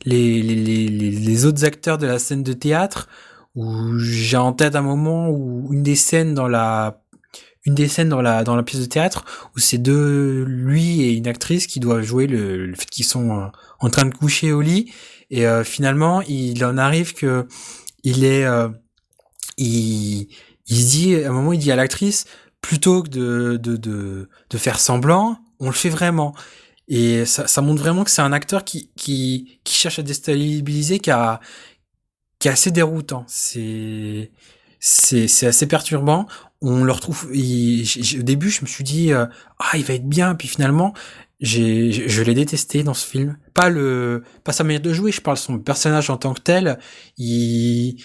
[0.04, 3.08] les, les, les, les autres acteurs de la scène de théâtre
[3.54, 7.02] où j'ai en tête un moment où une des scènes dans la
[7.66, 11.12] une des scènes dans la dans la pièce de théâtre où c'est deux lui et
[11.12, 13.46] une actrice qui doivent jouer le, le fait qu'ils sont euh,
[13.80, 14.92] en train de coucher au lit.
[15.30, 17.46] Et euh, finalement il en arrive que
[18.02, 18.68] il est euh,
[19.58, 20.28] il
[20.66, 22.26] il dit à un moment il dit à l'actrice
[22.60, 26.34] plutôt que de de de de faire semblant on le fait vraiment.
[26.88, 30.98] Et ça, ça montre vraiment que c'est un acteur qui, qui, qui cherche à déstabiliser,
[30.98, 31.38] qui a,
[32.40, 33.24] qui est assez déroutant.
[33.28, 34.32] C'est
[34.80, 36.26] c'est assez perturbant.
[36.62, 37.26] On le retrouve.
[37.26, 39.26] au début, je me suis dit euh,
[39.58, 40.94] ah il va être bien, puis finalement
[41.40, 43.38] j'ai je, l'ai détesté dans ce film.
[43.54, 45.12] Pas le pas sa manière de jouer.
[45.12, 46.78] Je parle son personnage en tant que tel.
[47.18, 48.02] Il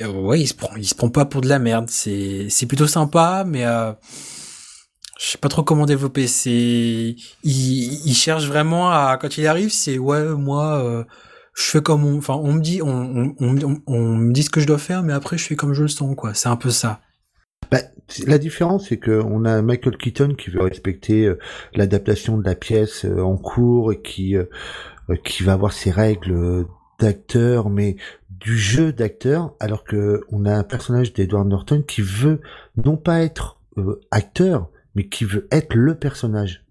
[0.00, 1.88] ouais il se prend il se prend pas pour de la merde.
[1.88, 3.92] C'est c'est plutôt sympa, mais euh,
[5.18, 6.26] je sais pas trop comment développer.
[6.26, 6.50] C'est
[7.44, 10.84] il, il cherche vraiment à quand il arrive, c'est ouais moi.
[10.84, 11.04] Euh,
[11.56, 14.60] je fais comme on, enfin, on me dit, on, on, on, me dit ce que
[14.60, 16.34] je dois faire, mais après, je fais comme je le sens, quoi.
[16.34, 17.00] C'est un peu ça.
[17.70, 17.78] Bah,
[18.26, 21.38] la différence, c'est que on a Michael Keaton qui veut respecter euh,
[21.74, 24.44] l'adaptation de la pièce euh, en cours et qui, euh,
[25.24, 26.66] qui va avoir ses règles
[27.00, 27.96] d'acteur, mais
[28.28, 32.42] du jeu d'acteur, alors que on a un personnage d'Edward Norton qui veut
[32.76, 33.58] non pas être
[34.10, 36.64] acteur, mais qui veut être le personnage.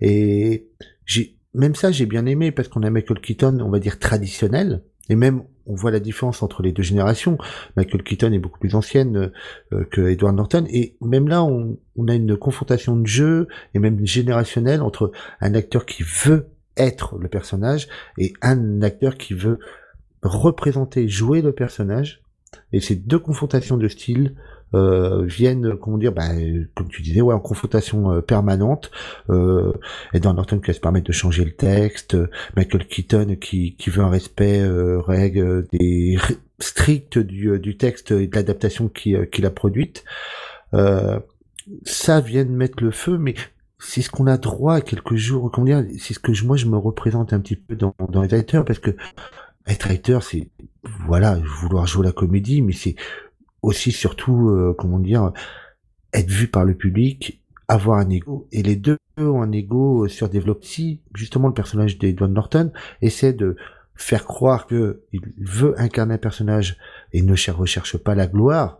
[0.00, 0.68] Et
[1.04, 4.82] j'ai même ça, j'ai bien aimé parce qu'on a Michael Keaton, on va dire traditionnel,
[5.08, 7.38] et même on voit la différence entre les deux générations.
[7.76, 9.32] Michael Keaton est beaucoup plus ancienne
[9.72, 14.04] euh, que Edward Norton, et même là, on, a une confrontation de jeu et même
[14.06, 19.58] générationnelle entre un acteur qui veut être le personnage et un acteur qui veut
[20.22, 22.22] représenter, jouer le personnage.
[22.72, 24.34] Et ces deux confrontations de style
[24.74, 26.28] euh, viennent, comment dire, bah,
[26.74, 28.90] comme tu disais, ouais, en confrontation euh, permanente.
[29.28, 29.72] Euh,
[30.12, 32.16] et dans Norton qui va se permettre de changer le texte,
[32.56, 36.18] Michael Keaton qui, qui veut un respect euh, règle des
[36.58, 40.04] strict du, du texte et de l'adaptation qu'il a produite.
[41.84, 43.34] ça vient de mettre le feu, mais
[43.78, 45.50] c'est ce qu'on a droit à quelques jours.
[45.50, 48.22] Comment dire C'est ce que je, moi je me représente un petit peu dans, dans
[48.22, 48.90] les acteurs parce que
[49.66, 50.48] être acteur, c'est
[51.06, 52.96] voilà, vouloir jouer la comédie, mais c'est
[53.62, 55.32] aussi surtout euh, comment dire
[56.12, 58.48] être vu par le public avoir un ego.
[58.52, 60.66] Et les deux ont un ego surdéveloppé.
[60.66, 63.56] Si justement le personnage d'Edward Norton essaie de
[63.94, 66.78] faire croire que il veut incarner un personnage
[67.12, 68.78] et ne recherche pas la gloire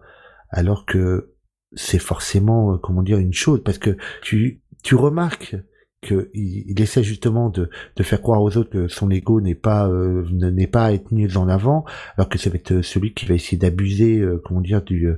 [0.48, 1.32] alors que
[1.74, 3.62] c'est forcément euh, comment dire une chose.
[3.62, 5.56] Parce que tu tu remarques
[6.00, 9.88] qu'il il essaie justement de, de faire croire aux autres que son ego n'est pas
[9.88, 11.84] euh, n'est pas à être mis en avant,
[12.16, 15.08] alors que ça va être celui qui va essayer d'abuser, euh, comment dire, du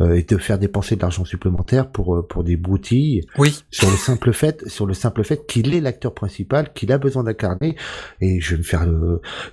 [0.00, 3.22] euh, et de faire dépenser de l'argent supplémentaire pour pour des broutilles.
[3.38, 3.64] Oui.
[3.70, 7.24] Sur le simple fait, sur le simple fait qu'il est l'acteur principal, qu'il a besoin
[7.24, 7.76] d'incarner,
[8.20, 8.86] et je vais me faire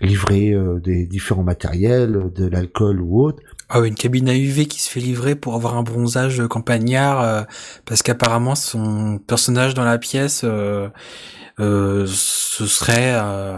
[0.02, 3.42] livrer des différents matériels, de l'alcool ou autre.
[3.70, 7.48] Ah une cabine à UV qui se fait livrer pour avoir un bronzage campagnard,
[7.86, 10.90] parce qu'apparemment son personnage dans la pièce euh,
[11.60, 13.58] euh, ce serait euh,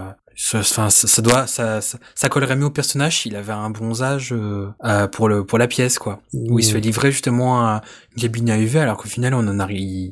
[0.53, 5.29] enfin ça, doit ça, ça, collerait mieux au personnage s'il avait un bronzage euh, pour
[5.29, 6.21] le pour la pièce quoi.
[6.33, 7.81] Où il se fait livrer justement un,
[8.15, 10.11] une cabine à UV alors qu'au final on en arrive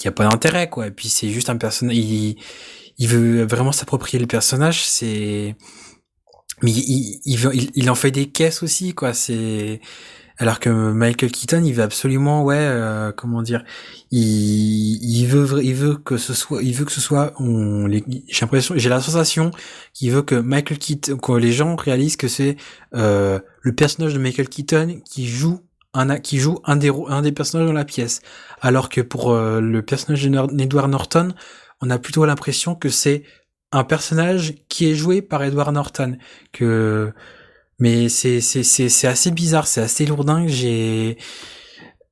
[0.00, 0.86] il y a pas d'intérêt quoi.
[0.86, 2.36] Et puis c'est juste un personnage il,
[2.98, 5.56] il veut vraiment s'approprier le personnage c'est
[6.62, 7.20] mais il,
[7.74, 9.14] il, en fait des caisses aussi quoi.
[9.14, 9.80] C'est
[10.38, 13.62] alors que Michael Keaton, il veut absolument, ouais, euh, comment dire,
[14.10, 18.02] il, il veut, il veut que ce soit, il veut que ce soit, on, j'ai
[18.40, 19.52] l'impression, j'ai la sensation
[19.92, 22.56] qu'il veut que Michael Keaton, que les gens réalisent que c'est
[22.94, 25.60] euh, le personnage de Michael Keaton qui joue
[25.92, 28.20] un, qui joue un des, un des personnages dans la pièce,
[28.60, 31.32] alors que pour euh, le personnage d'Edward Norton,
[31.80, 33.22] on a plutôt l'impression que c'est
[33.72, 36.16] un personnage qui est joué par Edward Norton,
[36.52, 37.12] que
[37.78, 40.46] mais c'est c'est c'est c'est assez bizarre, c'est assez lourdin.
[40.46, 41.18] J'ai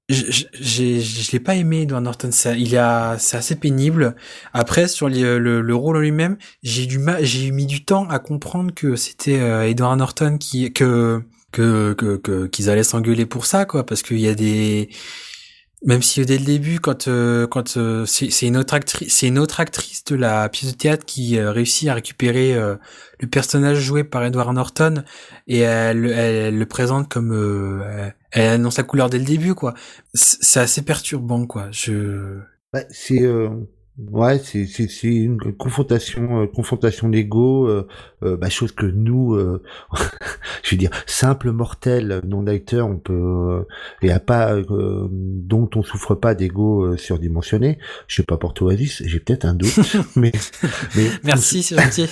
[0.09, 4.15] j'ai je l'ai pas aimé Edward Norton ça il a c'est assez pénible
[4.53, 8.75] après sur le, le, rôle en lui-même j'ai du j'ai mis du temps à comprendre
[8.75, 13.87] que c'était euh, Edward Norton qui que que que qu'ils allaient s'engueuler pour ça quoi
[13.87, 14.91] parce qu'il y a des
[15.85, 19.39] même si dès le début, quand euh, quand euh, c'est une autre actrice, c'est une
[19.39, 24.05] autre actrice de la pièce de théâtre qui euh, réussit à récupérer le personnage joué
[24.05, 25.03] par Edward Norton
[25.49, 27.83] et elle, elle, le présente comme
[28.31, 29.75] elle annonce la couleur dès le début quoi.
[30.15, 31.69] C'est assez perturbant quoi.
[31.73, 32.39] Je
[32.73, 33.23] bah, c'est
[34.11, 37.87] Ouais, c'est c'est c'est une confrontation euh, confrontation d'ego, euh,
[38.23, 39.37] euh, bah, chose que nous,
[40.63, 43.65] je veux dire, simple mortel non acteur, on peut
[44.01, 47.79] et à pas dont on souffre pas d'ego surdimensionné.
[48.09, 49.79] Je sais pas pour toi, Aziz, j'ai peut-être un doute,
[50.17, 50.33] mais,
[50.97, 52.09] mais merci, c'est gentil.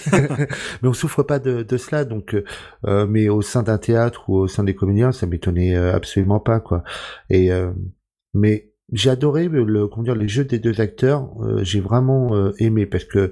[0.83, 2.37] mais on souffre pas de, de cela, donc
[2.87, 6.85] mais au sein d'un théâtre ou au sein des comédiens, ça m'étonnait absolument pas quoi.
[7.31, 7.51] Et
[8.35, 11.31] mais j'ai adoré le comment dire les jeux des deux acteurs.
[11.43, 13.31] Euh, j'ai vraiment euh, aimé parce que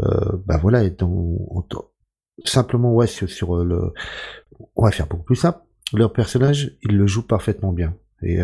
[0.00, 0.82] euh, bah voilà,
[2.44, 3.92] simplement ouais sur, sur, le,
[4.76, 5.60] on va faire beaucoup plus simple.
[5.92, 7.94] Leur personnage, il le joue parfaitement bien.
[8.22, 8.38] Et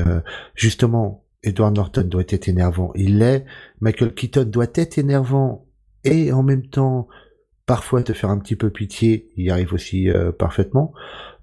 [0.55, 2.93] justement, Edward Norton doit être énervant.
[2.95, 3.47] Il l'est.
[3.81, 5.67] Michael Keaton doit être énervant
[6.05, 7.09] et en même temps
[7.69, 9.29] parfois te faire un petit peu pitié.
[9.37, 10.93] Il arrive aussi parfaitement.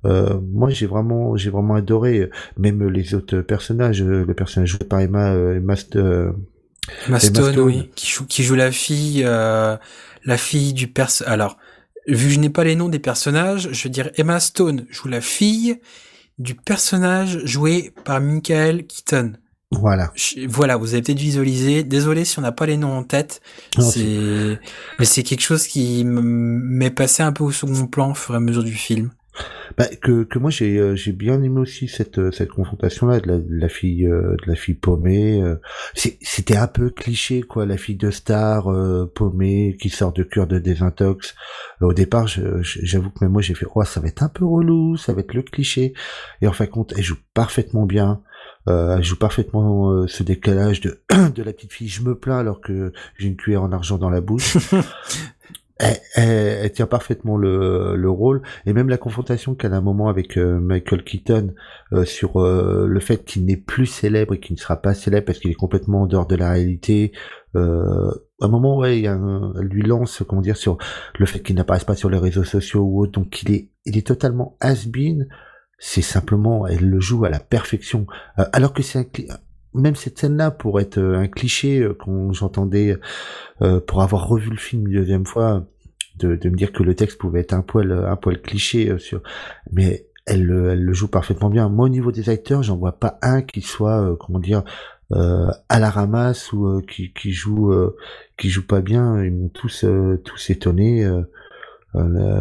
[0.06, 4.70] Euh, moi, j'ai vraiment, j'ai vraiment adoré, euh, même les autres personnages, euh, le personnage
[4.70, 10.88] joué par Emma, Emma, Stone, oui, qui joue, qui joue la fille, la fille du
[10.88, 11.24] perso.
[11.28, 11.58] Alors,
[12.08, 15.08] vu que je n'ai pas les noms des personnages, je veux dire Emma Stone joue
[15.08, 15.80] la fille
[16.38, 19.34] du personnage joué par Michael Keaton.
[19.72, 20.12] Voilà.
[20.48, 21.84] voilà, vous avez peut-être visualisé.
[21.84, 23.42] Désolé si on n'a pas les noms en tête.
[23.80, 24.60] C'est,
[25.00, 28.38] mais c'est quelque chose qui m'est passé un peu au second plan au fur et
[28.38, 29.12] à mesure du film.
[29.78, 33.20] Bah, que, que moi j'ai euh, j'ai bien aimé aussi cette euh, cette confrontation là
[33.20, 35.44] de la, de la fille euh, de la fille paumée
[35.94, 38.70] c'était un peu cliché quoi la fille de star
[39.14, 41.36] paumée qui sort de cure de désintox
[41.82, 44.96] au départ j'avoue que même moi j'ai fait oh ça va être un peu relou
[44.96, 45.94] ça va être le cliché
[46.42, 48.22] et en fin de compte elle joue parfaitement bien
[48.68, 51.00] elle joue parfaitement ce décalage de
[51.36, 54.10] de la petite fille je me plains alors que j'ai une cuillère en argent dans
[54.10, 54.58] la bouche
[55.78, 60.38] elle, tient parfaitement le, le, rôle et même la confrontation qu'elle a un moment avec
[60.38, 61.54] euh, Michael Keaton
[61.92, 65.26] euh, sur euh, le fait qu'il n'est plus célèbre et qu'il ne sera pas célèbre
[65.26, 67.12] parce qu'il est complètement en dehors de la réalité.
[67.56, 70.78] à un moment, ouais, il elle lui lance, comment dire, sur
[71.18, 73.98] le fait qu'il n'apparaisse pas sur les réseaux sociaux ou autre, donc il est, il
[73.98, 75.28] est totalement has-been.
[75.78, 78.08] C'est simplement, elle le joue à la perfection,
[78.54, 79.10] alors que c'est
[79.76, 82.98] même cette scène-là pour être euh, un cliché euh, quand j'entendais
[83.62, 85.66] euh, pour avoir revu le film une deuxième fois
[86.18, 89.22] de, me dire que le texte pouvait être un poil un poil cliché sur
[89.72, 91.68] mais elle, elle le joue parfaitement bien.
[91.68, 94.64] Moi au niveau des acteurs, j'en vois pas un qui soit comment dire
[95.12, 97.76] à la ramasse ou qui, qui joue
[98.38, 99.22] qui joue pas bien.
[99.26, 99.86] Ils m'ont tous
[100.24, 101.06] tous étonnés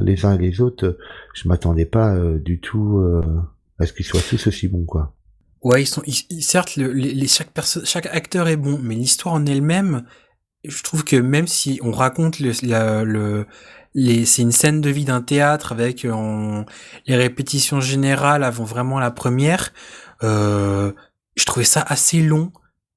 [0.02, 0.98] les uns et les autres.
[1.34, 3.02] Je m'attendais pas du tout
[3.78, 5.14] à ce qu'ils soient tous aussi bons quoi.
[5.62, 6.02] Ouais, ils sont,
[6.40, 7.48] certes, les, chaque
[7.84, 10.04] chaque acteur est bon, mais l'histoire en elle-même,
[10.62, 12.52] je trouve que même si on raconte le,
[14.24, 16.62] c'est une scène de vie d'un théâtre avec euh,
[17.06, 19.72] les répétitions générales avant vraiment la première,
[20.22, 20.92] euh,
[21.36, 22.52] je trouvais ça assez long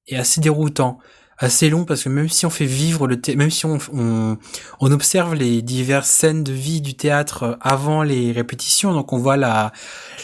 [0.06, 0.98] et assez déroutant.
[1.38, 4.36] Assez long parce que même si on fait vivre le même si on, on,
[4.80, 9.36] on observe les diverses scènes de vie du théâtre avant les répétitions, donc on voit
[9.36, 9.72] la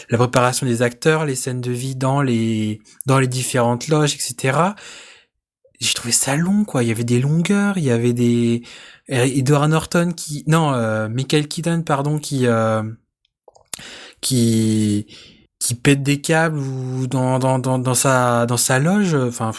[0.09, 4.59] la préparation des acteurs, les scènes de vie dans les dans les différentes loges, etc.
[5.79, 6.83] J'ai trouvé ça long, quoi.
[6.83, 8.63] Il y avait des longueurs, il y avait des
[9.07, 12.83] Edward Norton qui non euh, Michael Keaton pardon qui euh,
[14.21, 15.07] qui
[15.59, 19.51] qui pète des câbles ou dans dans dans, dans sa dans sa loge enfin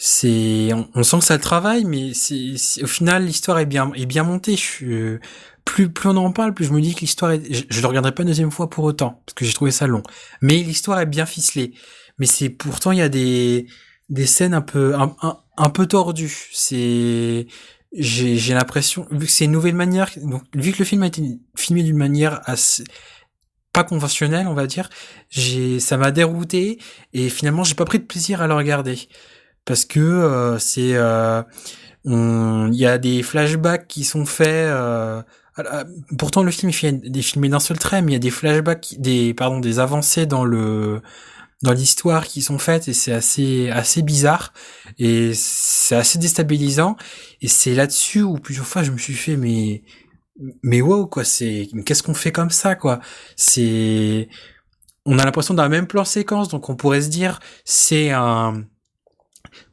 [0.00, 4.06] c'est on, sent que ça le travaille mais c'est au final l'histoire est bien est
[4.06, 4.56] bien montée.
[4.56, 5.18] Je
[5.64, 7.86] plus plus on en parle plus je me dis que l'histoire est je, je le
[7.86, 10.02] regarderai pas une deuxième fois pour autant parce que j'ai trouvé ça long.
[10.40, 11.74] Mais l'histoire est bien ficelée.
[12.18, 13.66] Mais c'est pourtant il y a des
[14.08, 16.48] des scènes un peu un, peu tordues.
[16.52, 17.46] C'est
[17.92, 21.22] j'ai l'impression, vu que c'est une nouvelle manière, donc vu que le film a été
[21.56, 22.84] filmé d'une manière assez
[23.72, 24.88] pas conventionnelle, on va dire,
[25.30, 26.78] j'ai ça m'a dérouté
[27.12, 29.08] et finalement j'ai pas pris de plaisir à le regarder
[29.68, 31.42] parce que euh, c'est euh,
[32.06, 34.48] il y a des flashbacks qui sont faits.
[34.48, 35.22] Euh,
[36.16, 39.34] pourtant le film est filmé d'un seul trait, mais il y a des flashbacks, des
[39.34, 41.02] pardon, des avancées dans le
[41.62, 44.54] dans l'histoire qui sont faites et c'est assez assez bizarre
[44.98, 46.96] et c'est assez déstabilisant
[47.42, 49.82] et c'est là-dessus où plusieurs fois je me suis fait mais
[50.62, 53.00] mais wow quoi c'est qu'est-ce qu'on fait comme ça quoi?
[53.36, 54.28] C'est
[55.04, 58.64] on a l'impression d'un même plan séquence donc on pourrait se dire c'est un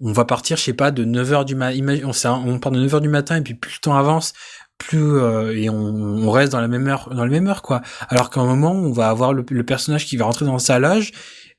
[0.01, 3.01] on va partir je sais pas de 9h du matin on, on part de 9h
[3.01, 4.33] du matin et puis plus le temps avance
[4.77, 7.81] plus euh, et on, on, reste dans la même heure dans la même heure quoi.
[8.09, 11.11] Alors qu'à un moment on va avoir le, personnage qui va rentrer dans sa loge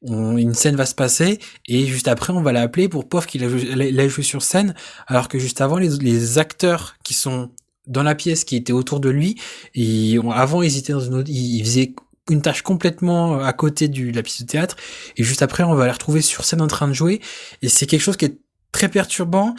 [0.02, 4.08] une scène va se passer et juste après on va l'appeler pour pauvre qu'il a
[4.08, 4.74] joué sur scène.
[5.06, 7.50] Alors que juste avant les, acteurs qui sont
[7.86, 9.40] dans la pièce qui étaient autour de lui
[9.74, 11.94] et avant ils étaient dans une autre, ils, faisaient
[12.30, 14.76] une tâche complètement à côté de la pièce de théâtre
[15.16, 17.20] et juste après on va les retrouver sur scène en train de jouer
[17.62, 18.38] et c'est quelque chose qui est
[18.72, 19.54] très perturbant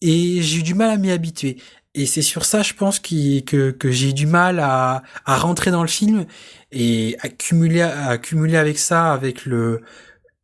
[0.00, 1.58] et j'ai eu du mal à m'y habituer
[1.94, 5.82] et c'est sur ça, je pense, que, que j'ai du mal à, à rentrer dans
[5.82, 6.26] le film
[6.70, 9.82] et accumuler, accumuler avec ça, avec le,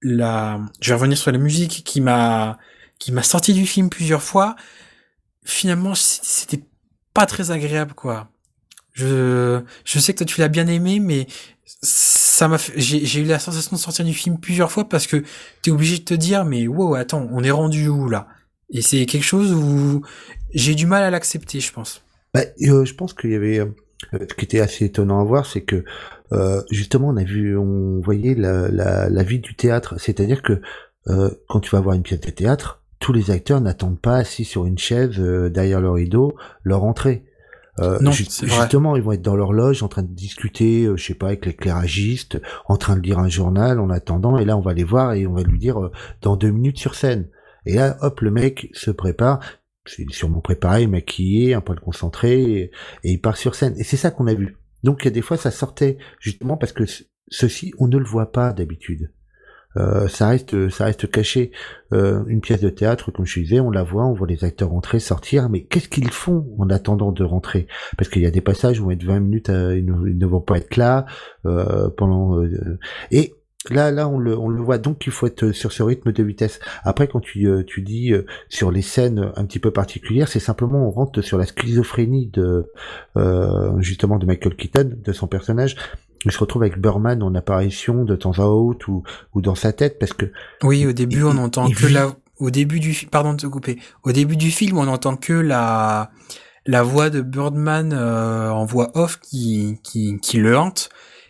[0.02, 2.58] la, je vais revenir sur la musique qui m'a,
[2.98, 4.56] qui m'a sorti du film plusieurs fois.
[5.44, 6.64] Finalement, c'était
[7.14, 8.30] pas très agréable, quoi.
[8.94, 11.26] Je, je sais que toi tu l'as bien aimé, mais
[11.64, 15.22] ça m'a j'ai eu la sensation de sortir du film plusieurs fois parce que
[15.62, 18.28] t'es obligé de te dire, mais wow, attends, on est rendu où là?
[18.70, 20.02] Et c'est quelque chose où
[20.54, 22.02] j'ai du mal à l'accepter, je pense.
[22.32, 23.66] Bah, euh, je pense qu'il y avait euh,
[24.12, 25.84] ce qui était assez étonnant à voir, c'est que
[26.32, 30.60] euh, justement on a vu, on voyait la, la, la vie du théâtre, c'est-à-dire que
[31.08, 34.44] euh, quand tu vas voir une pièce de théâtre, tous les acteurs n'attendent pas assis
[34.44, 37.24] sur une chaise euh, derrière leur rideau leur entrée.
[37.80, 41.14] Euh, non, justement, ils vont être dans leur loge en train de discuter, je sais
[41.14, 44.74] pas, avec l'éclairagiste, en train de lire un journal en attendant, et là on va
[44.74, 47.28] les voir et on va lui dire dans deux minutes sur scène.
[47.66, 49.40] Et là, hop, le mec se prépare,
[49.86, 52.70] c'est sûrement préparé, maquillé, un peu concentré, et,
[53.02, 53.74] il part sur scène.
[53.78, 54.56] Et c'est ça qu'on a vu.
[54.82, 56.84] Donc il y a des fois ça sortait justement parce que
[57.28, 59.10] ceci on ne le voit pas d'habitude.
[59.76, 61.50] Euh, ça reste ça reste caché.
[61.92, 64.70] Euh, une pièce de théâtre, comme je disais, on la voit, on voit les acteurs
[64.70, 67.66] rentrer, sortir, mais qu'est-ce qu'ils font en attendant de rentrer?
[67.96, 70.76] Parce qu'il y a des passages où être 20 minutes, ils, ne, vont pas être
[70.76, 71.06] là
[71.46, 72.42] euh, pendant
[73.10, 73.34] et
[73.70, 74.76] Là, là, on le, on le voit.
[74.76, 76.60] Donc, il faut être sur ce rythme de vitesse.
[76.82, 80.40] Après, quand tu, euh, tu dis euh, sur les scènes un petit peu particulières, c'est
[80.40, 82.70] simplement on rentre sur la schizophrénie de
[83.16, 85.76] euh, justement de Michael Keaton, de son personnage.
[86.24, 89.02] Il se retrouve avec Burman en apparition de temps à autre ou,
[89.34, 90.26] ou dans sa tête parce que.
[90.62, 92.12] Oui, au début, on entend que la.
[92.40, 93.78] Au début du, pardon de te couper.
[94.02, 96.10] Au début du film, on entend que la
[96.66, 100.88] la voix de Birdman en voix off qui, qui, qui le hante.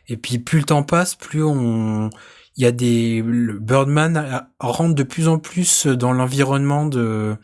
[0.09, 2.11] Et puis plus le temps passe, plus on,
[2.57, 7.37] il y a des, le Birdman rentre de plus en plus dans l'environnement de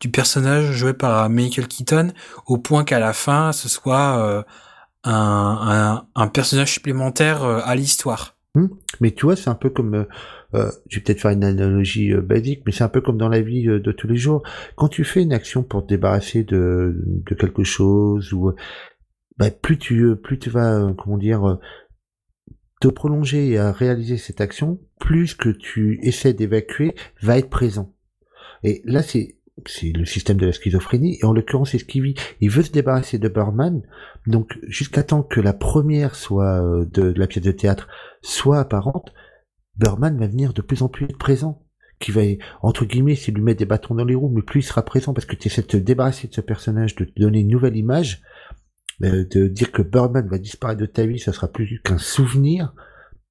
[0.00, 2.12] du personnage joué par Michael Keaton,
[2.46, 4.42] au point qu'à la fin, ce soit euh,
[5.04, 8.36] un, un, un, personnage supplémentaire euh, à l'histoire.
[8.54, 8.68] Hmm.
[9.00, 10.04] Mais tu vois, c'est un peu comme, euh,
[10.54, 13.40] euh je vais peut-être faire une analogie basique, mais c'est un peu comme dans la
[13.40, 14.42] vie de tous les jours.
[14.76, 18.52] Quand tu fais une action pour te débarrasser de, de quelque chose, ou
[19.36, 21.58] bah, plus tu plus tu vas, comment dire,
[22.80, 27.94] te prolonger et à réaliser cette action, plus que tu essaies d'évacuer va être présent.
[28.62, 32.02] Et là, c'est c'est le système de la schizophrénie, et en l'occurrence, c'est ce qu'il
[32.02, 32.14] vit.
[32.40, 33.82] Il veut se débarrasser de Burman,
[34.26, 37.88] donc jusqu'à temps que la première soit euh, de, la pièce de théâtre
[38.22, 39.12] soit apparente,
[39.76, 41.64] Burman va venir de plus en plus être présent.
[42.00, 42.20] Qui va,
[42.62, 45.12] entre guillemets, c'est lui mettre des bâtons dans les roues, mais plus il sera présent
[45.12, 47.76] parce que tu essaies de te débarrasser de ce personnage, de te donner une nouvelle
[47.76, 48.22] image,
[49.00, 52.72] de dire que Birdman va disparaître de ta vie, ça sera plus qu'un souvenir,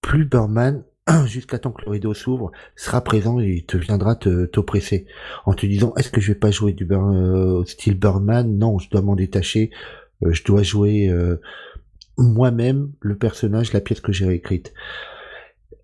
[0.01, 0.83] plus Birdman
[1.25, 5.05] jusqu'à temps que le rideau s'ouvre, sera présent et te viendra te t'oppresser
[5.45, 8.57] en te disant est-ce que je vais pas jouer du burn, style Birdman?
[8.57, 9.71] Non, je dois m'en détacher.
[10.21, 11.11] je dois jouer
[12.17, 14.73] moi-même le personnage, la pièce que j'ai écrite.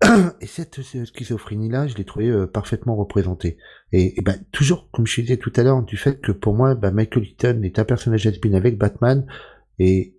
[0.40, 3.56] Et cette schizophrénie-là, je l'ai trouvée euh, parfaitement représentée.
[3.92, 6.90] Et, ben, toujours, comme je disais tout à l'heure, du fait que pour moi, bah,
[6.90, 9.26] Michael Keaton est un personnage has avec Batman,
[9.78, 10.13] et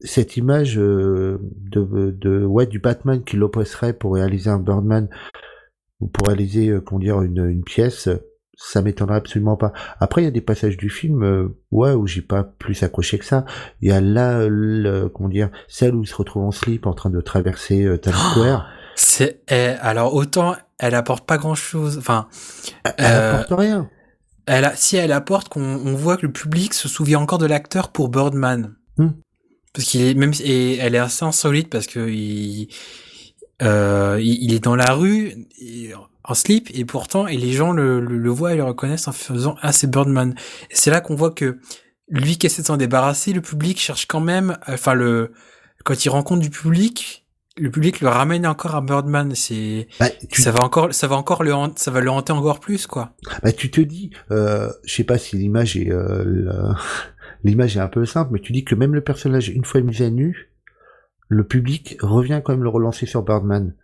[0.00, 5.08] cette image euh, de, de, ouais, du Batman qui l'oppresserait pour réaliser un Birdman,
[6.00, 8.08] ou pour réaliser, euh, comment dire, une, une pièce,
[8.56, 9.72] ça m'étonnerait absolument pas.
[10.00, 13.18] Après, il y a des passages du film, euh, ouais, où j'ai pas plus accroché
[13.18, 13.44] que ça.
[13.80, 16.94] Il y a là, le, comment dire, celle où il se retrouve en slip en
[16.94, 18.66] train de traverser euh, Times oh Square.
[18.96, 22.28] C'est, eh, alors autant elle apporte pas grand chose, enfin,
[22.84, 23.90] elle, euh, apporte rien.
[24.46, 27.46] Elle a, si elle apporte qu'on on voit que le public se souvient encore de
[27.46, 28.74] l'acteur pour Birdman.
[28.96, 29.10] Hmm.
[29.76, 32.68] Parce qu'il est même et elle est assez insolite parce que il,
[33.62, 35.46] euh, il, est dans la rue
[36.24, 39.56] en slip et pourtant et les gens le, le, voient et le reconnaissent en faisant
[39.60, 40.34] ah c'est Birdman.
[40.70, 41.58] C'est là qu'on voit que
[42.08, 45.32] lui qui essaie de s'en débarrasser, le public cherche quand même, enfin le
[45.84, 47.26] quand il rencontre du public,
[47.58, 49.34] le public le ramène encore à Birdman.
[49.34, 52.86] C'est bah, ça va encore, ça va encore le, ça va le hanter encore plus
[52.86, 53.14] quoi.
[53.42, 56.72] Bah tu te dis, euh, je sais pas si l'image est euh,
[57.46, 60.02] l'image est un peu simple, mais tu dis que même le personnage une fois mis
[60.02, 60.50] à nu,
[61.28, 63.74] le public revient quand même le relancer sur Birdman.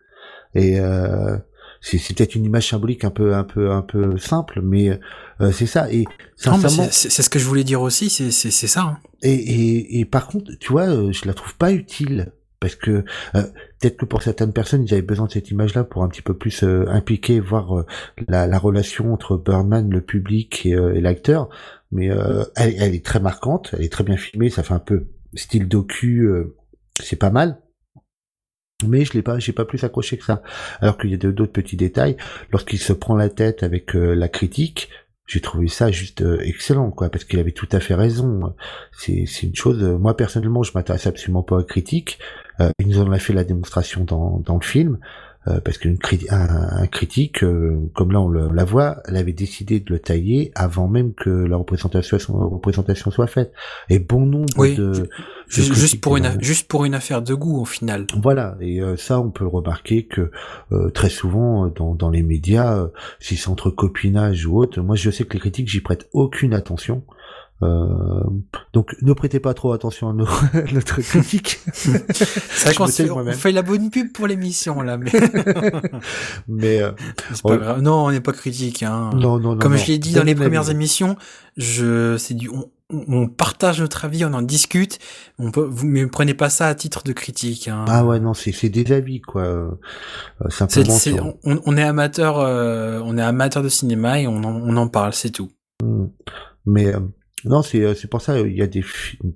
[0.54, 1.36] Et euh,
[1.80, 4.98] c'est peut-être une image symbolique un peu un peu un peu simple, mais
[5.40, 5.90] euh, c'est ça.
[5.92, 6.04] Et
[6.36, 8.82] sincèrement, c'est ce que je voulais dire aussi, c'est c'est ça.
[8.82, 8.98] Hein.
[9.22, 13.04] Et, et, et par contre, tu vois, euh, je la trouve pas utile parce que
[13.34, 13.42] euh,
[13.80, 16.34] peut-être que pour certaines personnes, ils avaient besoin de cette image-là pour un petit peu
[16.34, 17.84] plus euh, impliquer, voir
[18.28, 21.48] la, la, relation entre Birdman, le public et, et l'acteur.
[21.92, 25.08] Mais elle, elle, est très marquante, elle est très bien filmée, ça fait un peu
[25.34, 26.26] style docu
[27.00, 27.58] c'est pas mal.
[28.86, 30.42] Mais je l'ai pas, j'ai pas plus accroché que ça.
[30.80, 32.16] Alors qu'il y a d'autres petits détails.
[32.50, 34.88] Lorsqu'il se prend la tête avec euh, la critique,
[35.26, 38.54] j'ai trouvé ça juste euh, excellent, quoi, parce qu'il avait tout à fait raison.
[38.90, 39.82] C'est, c'est une chose.
[39.82, 42.18] Euh, moi personnellement, je m'intéresse absolument pas aux critiques.
[42.80, 44.98] ils nous en ont fait la démonstration dans, dans le film.
[45.48, 45.96] Euh, parce qu'un
[46.30, 50.52] un, critique, euh, comme là on, le, la voit, elle avait décidé de le tailler
[50.54, 52.16] avant même que la représentation,
[52.48, 53.52] représentation soit faite.
[53.88, 55.08] Et bon nombre de,
[55.48, 58.06] juste pour une juste pour une affaire de goût au final.
[58.22, 60.30] Voilà, et euh, ça on peut remarquer que
[60.94, 62.86] très souvent dans, dans les médias,
[63.18, 66.54] si c'est entre copinage ou autre, moi je sais que les critiques j'y prête aucune
[66.54, 67.02] attention.
[67.62, 68.22] Euh,
[68.72, 70.12] donc ne prêtez pas trop attention à,
[70.72, 71.60] notre critique.
[71.74, 75.12] C'est qu'on fait la bonne pub pour l'émission là, mais.
[76.48, 76.92] mais euh,
[77.42, 77.82] pas grave.
[77.82, 78.82] Non, on n'est pas critique.
[78.82, 79.10] Hein.
[79.14, 79.58] Non, non, non.
[79.58, 81.16] Comme je l'ai dit dans les premières émissions,
[81.56, 84.98] je c'est du on, on, partage notre avis, on en discute.
[85.38, 87.68] On peut, vous ne prenez pas ça à titre de critique.
[87.68, 87.84] Hein.
[87.88, 89.42] Ah ouais, non, c'est des avis quoi.
[89.42, 89.70] Euh,
[90.48, 90.96] simplement.
[91.44, 94.88] on, on, est amateur, euh, on est amateur de cinéma et on en, on en
[94.88, 95.50] parle, c'est tout.
[95.82, 96.06] Hmm.
[96.66, 96.92] Mais
[97.44, 98.84] non, c'est euh, c'est pour ça il y a des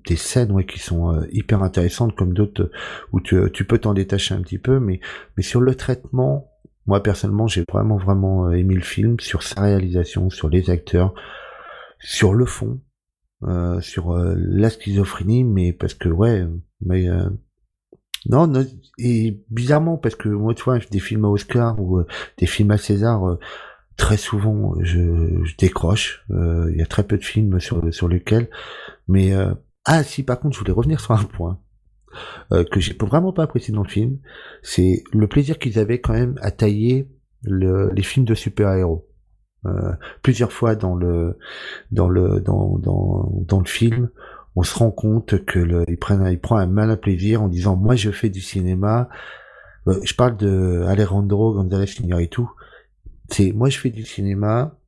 [0.07, 2.71] des scènes ouais qui sont euh, hyper intéressantes comme d'autres euh,
[3.13, 5.01] où tu tu peux t'en détacher un petit peu mais
[5.37, 6.53] mais sur le traitement,
[6.87, 11.15] moi personnellement, j'ai vraiment vraiment aimé le film sur sa réalisation, sur les acteurs,
[11.99, 12.81] sur le fond,
[13.81, 16.47] sur la schizophrénie mais parce que ouais,
[16.81, 17.09] mais
[18.29, 18.65] non, non,
[18.99, 22.03] et bizarrement parce que moi tu vois des films à Oscar ou
[22.39, 23.39] des films à César
[23.97, 26.25] très souvent je, je décroche.
[26.31, 28.49] Euh, il y a très peu de films sur sur lesquels.
[29.09, 31.59] Mais euh, ah si, par contre, je voulais revenir sur un point
[32.53, 34.19] euh, que j'ai vraiment pas apprécié dans le film.
[34.63, 37.09] C'est le plaisir qu'ils avaient quand même à tailler
[37.43, 39.09] le, les films de super-héros.
[40.23, 41.39] plusieurs fois dans le
[41.91, 44.11] dans le dans dans dans le film,
[44.57, 47.77] on se rend compte que le, il prend il prend un malin plaisir en disant
[47.77, 49.09] moi je fais du cinéma.
[49.87, 52.43] je parle de Alejandro González Iñárritu
[53.31, 54.79] c'est moi je fais du cinéma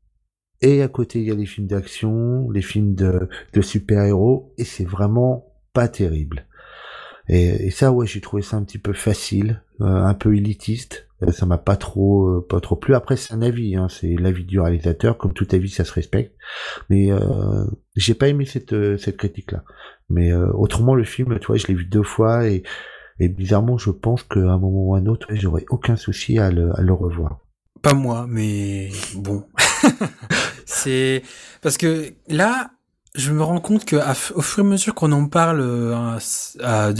[0.61, 4.65] et à côté il y a les films d'action, les films de, de super-héros et
[4.65, 6.47] c'est vraiment pas terrible.
[7.29, 11.07] Et, et ça ouais j'ai trouvé ça un petit peu facile, euh, un peu élitiste.
[11.23, 12.95] Euh, ça m'a pas trop euh, pas trop plu.
[12.95, 15.19] Après c'est un avis, hein, c'est l'avis du réalisateur.
[15.19, 16.35] Comme tout avis ça se respecte.
[16.91, 17.11] Mais
[17.97, 19.65] j'ai pas aimé cette cette critique là.
[20.11, 22.63] Mais autrement le film, tu vois, je l'ai vu deux fois et
[23.21, 26.51] et bizarrement, je pense qu'à un moment ou à un autre, j'aurais aucun souci à
[26.51, 27.41] le, à le revoir.
[27.83, 29.45] Pas moi, mais bon.
[30.67, 31.23] c'est
[31.63, 32.71] parce que là,
[33.15, 33.97] je me rends compte que
[34.35, 36.19] au fur et à mesure qu'on en parle, euh,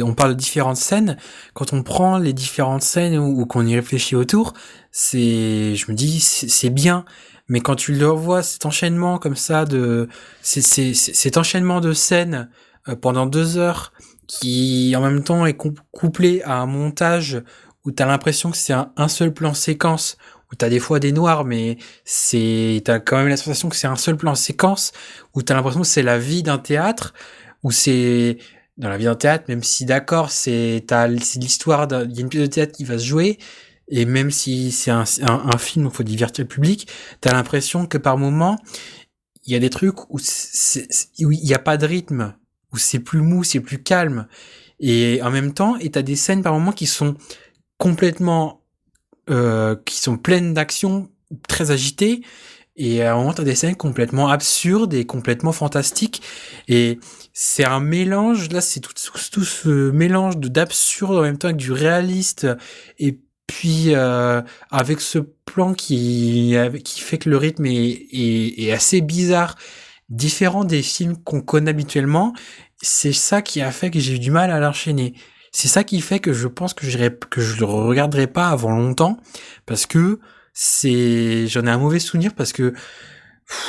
[0.03, 1.17] on parle de différentes scènes.
[1.55, 4.53] Quand on prend les différentes scènes ou, qu'on y réfléchit autour,
[4.91, 7.05] c'est, je me dis, c'est bien.
[7.49, 10.09] Mais quand tu le vois, cet enchaînement comme ça de,
[10.43, 12.51] cet enchaînement de scènes
[12.89, 13.93] euh, pendant deux heures
[14.27, 15.57] qui en même temps est
[15.93, 17.43] couplé à un montage
[17.85, 20.19] où t'as l'impression que c'est un seul plan séquence
[20.51, 23.87] où t'as des fois des noirs, mais c'est t'as quand même la sensation que c'est
[23.87, 24.93] un seul plan séquence
[25.35, 27.15] où t'as l'impression que c'est la vie d'un théâtre
[27.63, 28.39] où c'est
[28.77, 32.21] dans la vie d'un théâtre, même si d'accord, c'est t'as c'est l'histoire il y a
[32.21, 33.39] une pièce de théâtre qui va se jouer
[33.89, 35.05] et même si c'est un,
[35.59, 36.89] film où faut divertir le public,
[37.21, 38.59] t'as l'impression que par moment
[39.45, 42.35] il y a des trucs où il y a pas de rythme,
[42.73, 44.27] où c'est plus mou, c'est plus calme
[44.81, 47.17] et en même temps, et t'as des scènes par moment qui sont
[47.79, 48.58] complètement
[49.31, 51.11] euh, qui sont pleines d'action,
[51.49, 52.23] très agitées.
[52.77, 56.23] Et à un moment, des scènes complètement absurdes et complètement fantastiques.
[56.69, 57.01] Et
[57.33, 61.73] c'est un mélange, là, c'est tout, ce mélange de d'absurde en même temps avec du
[61.73, 62.47] réaliste.
[62.99, 63.19] Et
[63.49, 66.55] puis, euh, avec ce plan qui,
[66.85, 69.57] qui fait que le rythme est, est, est assez bizarre,
[70.09, 72.33] différent des films qu'on connaît habituellement,
[72.81, 75.15] c'est ça qui a fait que j'ai eu du mal à l'enchaîner
[75.53, 79.19] c'est ça qui fait que je pense que je le regarderai pas avant longtemps
[79.67, 80.21] parce que
[80.53, 82.75] c'est j'en ai un mauvais souvenir parce que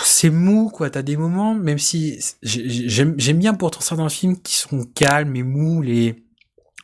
[0.03, 0.89] c'est mou quoi.
[0.89, 5.81] T'as des moments même si j'aime bien pourtant certains films qui sont calmes et mous
[5.81, 6.25] les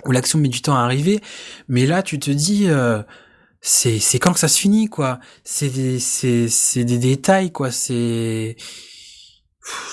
[0.06, 1.22] où l'action met du temps à arriver.
[1.68, 3.02] Mais là tu te dis euh,
[3.62, 5.20] c'est c'est quand que ça se finit quoi.
[5.44, 7.72] C'est c'est c'est des détails quoi.
[7.72, 8.56] C'est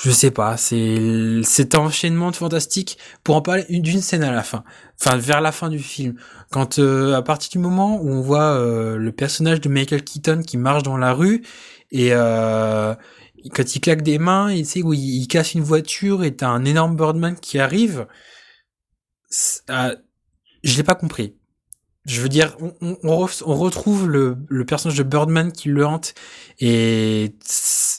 [0.02, 4.42] je sais pas, c'est cet enchaînement de fantastique pour en parler d'une scène à la
[4.42, 4.64] fin,
[5.00, 6.14] enfin vers la fin du film,
[6.50, 10.42] quand euh, à partir du moment où on voit euh, le personnage de Michael Keaton
[10.46, 11.42] qui marche dans la rue
[11.90, 12.94] et euh,
[13.50, 16.64] quand il claque des mains, il sait où il, casse une voiture et t'as un
[16.64, 18.06] énorme Birdman qui arrive,
[19.70, 19.96] euh,
[20.62, 21.36] je l'ai pas compris.
[22.04, 26.14] Je veux dire, on, retrouve le, personnage de Birdman qui le hante,
[26.58, 27.36] et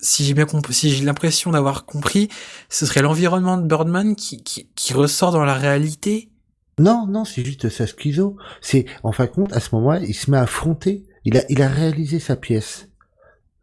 [0.03, 2.29] si j'ai bien compris, si j'ai l'impression d'avoir compris,
[2.69, 6.29] ce serait l'environnement de Birdman qui, qui, qui, ressort dans la réalité.
[6.77, 8.37] Non, non, c'est juste sa schizo.
[8.61, 11.05] C'est, en fin de compte, à ce moment-là, il se met à affronter.
[11.23, 12.89] Il a, il a réalisé sa pièce.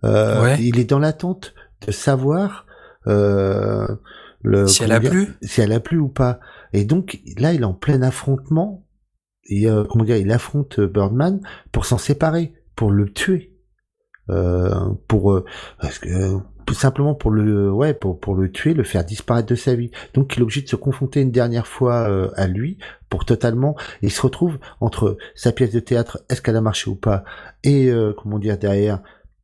[0.05, 0.57] Euh, ouais.
[0.61, 1.55] Il est dans l'attente
[1.87, 2.67] de savoir
[3.07, 3.87] euh,
[4.43, 6.41] le, si elle a plu, si elle a plu ou pas.
[6.73, 8.87] Et donc là, il est en plein affrontement
[9.45, 11.41] et euh, comment dire, il affronte Birdman
[11.73, 13.50] pour s'en séparer, pour le tuer,
[15.09, 15.45] pour euh,
[15.81, 16.39] parce que
[16.73, 19.91] simplement pour le ouais pour pour le tuer, le faire disparaître de sa vie.
[20.15, 22.79] Donc il est obligé de se confronter une dernière fois à lui
[23.09, 23.77] pour totalement.
[24.03, 27.25] il se retrouve entre sa pièce de théâtre, est-ce qu'elle a marché ou pas,
[27.65, 29.01] et comment dire derrière.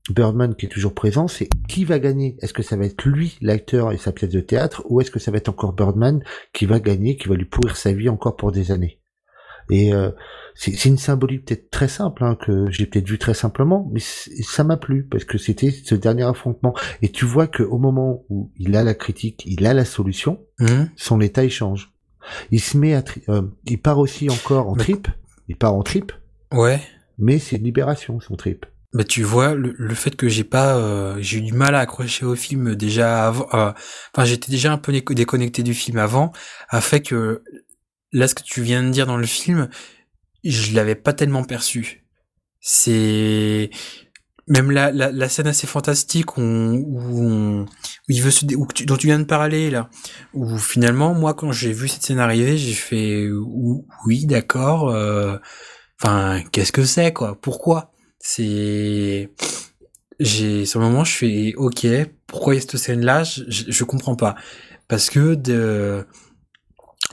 [0.08, 2.36] Birdman qui est toujours présent, c'est qui va gagner?
[2.40, 5.18] Est-ce que ça va être lui, l'acteur et sa pièce de théâtre, ou est-ce que
[5.18, 6.22] ça va être encore Birdman
[6.52, 9.00] qui va gagner, qui va lui pourrir sa vie encore pour des années?
[9.70, 10.10] Et euh,
[10.54, 14.64] c'est une symbolique peut-être très simple, hein, que j'ai peut-être vu très simplement, mais ça
[14.64, 16.74] m'a plu, parce que c'était ce dernier affrontement.
[17.02, 20.84] Et tu vois qu'au moment où il a la critique, il a la solution, mmh.
[20.96, 21.92] son état il change.
[22.50, 23.04] Il se met à...
[23.28, 25.08] Euh, il part aussi encore en trip,
[25.48, 26.12] il part en trip.
[26.52, 26.80] Ouais.
[27.18, 28.66] Mais c'est une libération, son trip.
[28.96, 31.80] Bah tu vois le, le fait que j'ai pas euh, j'ai eu du mal à
[31.80, 33.72] accrocher au film déjà avant euh,
[34.14, 36.32] enfin j'étais déjà un peu déconnecté du film avant
[36.70, 37.42] a fait que
[38.16, 39.68] là, ce que tu viens de dire dans le film,
[40.42, 42.04] je l'avais pas tellement perçu.
[42.60, 43.70] C'est
[44.48, 47.66] même la, scène assez fantastique où,
[48.08, 49.90] il veut se dont tu viens de parler là.
[50.34, 53.28] Où finalement moi quand j'ai vu cette scène arriver j'ai fait
[54.06, 55.36] oui d'accord euh,
[56.00, 57.38] enfin qu'est-ce que c'est quoi?
[57.40, 57.92] Pourquoi?
[58.18, 59.30] C'est
[60.20, 61.86] j'ai sur le moment je fais ok
[62.26, 64.36] pourquoi il y a cette scène là je, je, je comprends pas.
[64.88, 66.06] Parce que de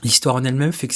[0.02, 0.94] l'histoire en elle-même fait que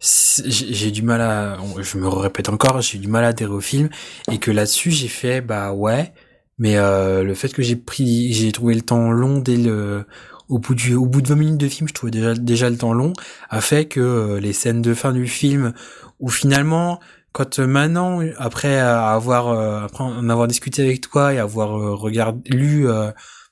[0.00, 3.90] j'ai du mal à, je me répète encore, j'ai du mal à adhérer au film
[4.30, 6.12] et que là-dessus j'ai fait bah ouais,
[6.58, 10.06] mais euh, le fait que j'ai pris, j'ai trouvé le temps long dès le
[10.48, 12.78] au bout du au bout de 20 minutes de film, je trouvais déjà déjà le
[12.78, 13.12] temps long,
[13.50, 15.74] a fait que euh, les scènes de fin du film
[16.18, 16.98] où finalement
[17.32, 19.48] quand euh, maintenant après avoir
[19.84, 22.86] après en avoir discuté avec toi et avoir regardé lu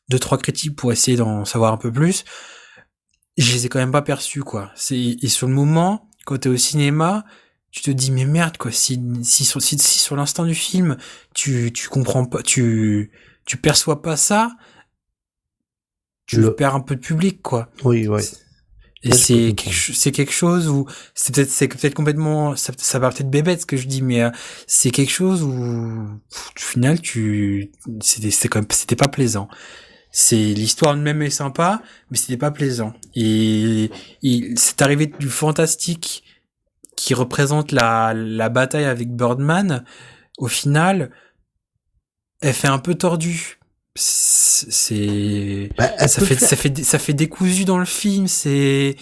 [0.09, 2.25] deux trois critiques pour essayer d'en savoir un peu plus,
[3.43, 4.71] je les ai quand même pas perçus quoi.
[4.75, 7.25] C'est et sur le moment quand t'es au cinéma,
[7.71, 10.97] tu te dis mais merde quoi si si sur si, sur l'instant du film
[11.35, 13.11] tu tu comprends pas tu
[13.45, 14.51] tu perçois pas ça
[16.27, 16.55] tu le...
[16.55, 17.71] perds un peu de public quoi.
[17.85, 18.23] Oui ouais.
[19.05, 23.11] Et c'est quelque, c'est quelque chose où c'est peut-être c'est peut-être complètement ça, ça va
[23.11, 24.31] peut-être bébête ce que je dis mais euh,
[24.67, 27.71] c'est quelque chose où au final tu
[28.01, 29.49] c'était c'était quand même c'était pas plaisant
[30.11, 32.93] c'est l'histoire même est sympa, mais c'était pas plaisant.
[33.15, 33.91] Et,
[34.57, 36.25] c'est arrivé du fantastique
[36.97, 39.85] qui représente la, la bataille avec Birdman.
[40.39, 41.11] Au final,
[42.41, 43.59] elle fait un peu tordue.
[43.95, 48.29] C'est, bah, ça fait, ça fait, ça fait décousu dans le film.
[48.29, 48.97] C'est,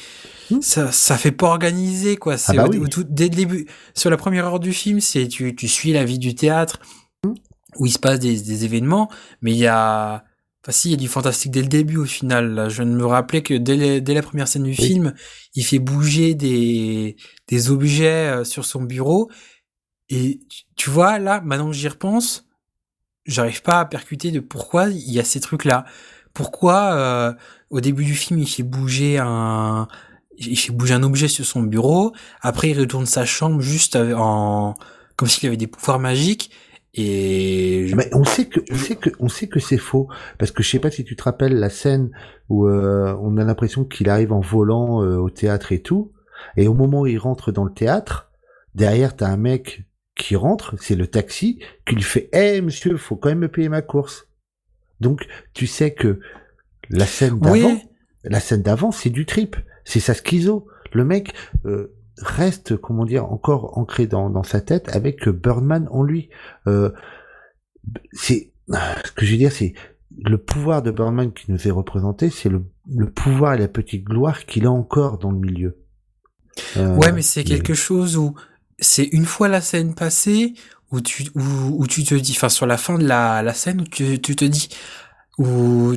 [0.50, 0.60] hmm.
[0.60, 2.38] ça, ça fait pas organiser quoi.
[2.38, 2.78] C'est ah bah
[3.08, 6.18] dès le début, sur la première heure du film, c'est tu, tu suis la vie
[6.18, 6.80] du théâtre
[7.24, 7.34] hmm.
[7.78, 9.10] où il se passe des, des événements,
[9.42, 10.24] mais il y a,
[10.66, 12.54] enfin si, il y a du fantastique dès le début au final.
[12.54, 12.68] Là.
[12.68, 15.14] Je viens de me rappeler que dès, dès la première scène du film,
[15.54, 19.30] il fait bouger des, des objets euh, sur son bureau
[20.08, 20.40] et
[20.74, 22.46] tu vois là, maintenant que j'y repense,
[23.26, 25.84] j'arrive pas à percuter de pourquoi il y a ces trucs là.
[26.34, 27.32] Pourquoi euh,
[27.70, 29.86] au début du film il fait bouger un
[30.38, 32.12] il fait bouger un objet sur son bureau,
[32.42, 34.74] après il retourne sa chambre juste en
[35.16, 36.50] comme s'il avait des pouvoirs magiques
[36.96, 40.62] et mais on sait que on sait que on sait que c'est faux parce que
[40.62, 42.10] je sais pas si tu te rappelles la scène
[42.48, 46.12] où euh, on a l'impression qu'il arrive en volant euh, au théâtre et tout
[46.56, 48.30] et au moment où il rentre dans le théâtre
[48.74, 49.86] derrière t'as un mec
[50.16, 53.68] qui rentre, c'est le taxi, qui lui fait Eh monsieur, faut quand même me payer
[53.68, 54.28] ma course.
[55.00, 56.20] Donc tu sais que
[56.88, 57.80] la scène d'avant,
[58.24, 60.66] la scène d'avant, c'est du trip, c'est sa schizo.
[60.92, 61.34] Le mec
[61.66, 66.30] euh, reste, comment dire, encore ancré dans, dans sa tête avec Birdman en lui.
[66.66, 66.90] Euh,
[68.12, 69.74] c'est ce que je veux dire, c'est
[70.24, 72.64] le pouvoir de Birdman qui nous est représenté, c'est le,
[72.94, 75.78] le pouvoir et la petite gloire qu'il a encore dans le milieu.
[76.76, 78.34] Euh, ouais, mais c'est quelque chose où
[78.78, 80.54] c'est une fois la scène passée
[80.90, 83.80] où tu où, où tu te dis enfin sur la fin de la, la scène
[83.80, 84.68] où tu, tu te dis
[85.38, 85.94] où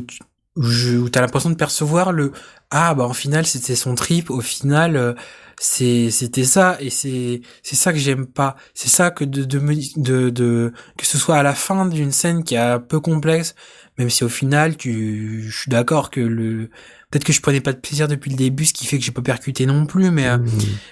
[0.56, 2.32] où, t'as l'impression de percevoir le
[2.72, 5.14] ah bah en final c'était son trip au final euh,
[5.60, 9.60] c'est c'était ça et c'est c'est ça que j'aime pas c'est ça que de de,
[9.98, 13.56] de de que ce soit à la fin d'une scène qui est un peu complexe
[13.98, 16.70] même si au final tu je suis d'accord que le
[17.10, 19.12] peut-être que je prenais pas de plaisir depuis le début, ce qui fait que j'ai
[19.12, 20.50] pas percuté non plus, mais euh, mmh.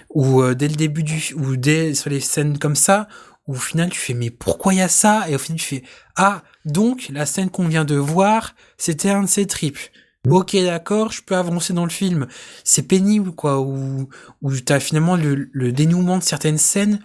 [0.10, 3.08] ou euh, dès le début du ou dès sur les scènes comme ça,
[3.48, 5.26] où au final tu fais mais pourquoi il y a ça?
[5.30, 5.84] Et au final tu fais
[6.16, 9.80] ah donc la scène qu'on vient de voir c'était un de ces tripes.
[10.28, 10.34] Mmh.
[10.34, 12.28] Ok d'accord, je peux avancer dans le film.
[12.64, 14.10] C'est pénible quoi, où
[14.42, 17.00] où t'as finalement le, le dénouement de certaines scènes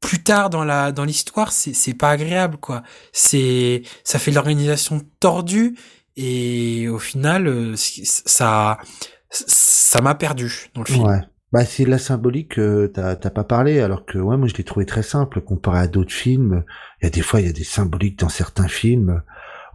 [0.00, 5.00] plus tard dans la dans l'histoire c'est c'est pas agréable quoi c'est ça fait l'organisation
[5.20, 5.76] tordue
[6.16, 8.78] et au final, euh, ça,
[9.30, 11.06] ça m'a perdu dans le film.
[11.06, 11.20] Ouais.
[11.52, 14.86] Bah c'est la symbolique, euh, t'as pas parlé, alors que ouais, moi je l'ai trouvé
[14.86, 16.64] très simple comparé à d'autres films.
[17.00, 19.22] Il y a des fois, il y a des symboliques dans certains films.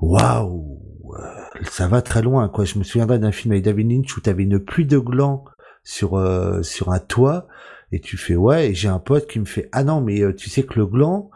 [0.02, 0.80] Waouh,
[1.14, 2.49] euh, ça va très loin.
[2.49, 5.45] Quoi, je me souviendrai d'un film avec David Lynch où t'avais une pluie de glands
[5.84, 7.47] sur euh, sur un toit
[7.91, 8.70] et tu fais ouais.
[8.70, 11.30] Et j'ai un pote qui me fait ah non mais tu sais que le gland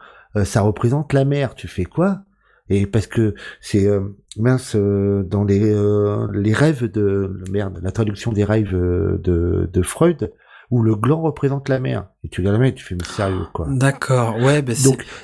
[0.43, 1.55] ça représente la mer.
[1.55, 2.24] Tu fais quoi?
[2.72, 7.91] Et parce que c'est euh, mince euh, dans les euh, les rêves de merde la
[7.91, 10.32] traduction des rêves de, de Freud
[10.69, 13.03] où le gland représente la mer et tu regardes la mer et tu fais mais
[13.03, 14.74] sérieux quoi d'accord ouais ben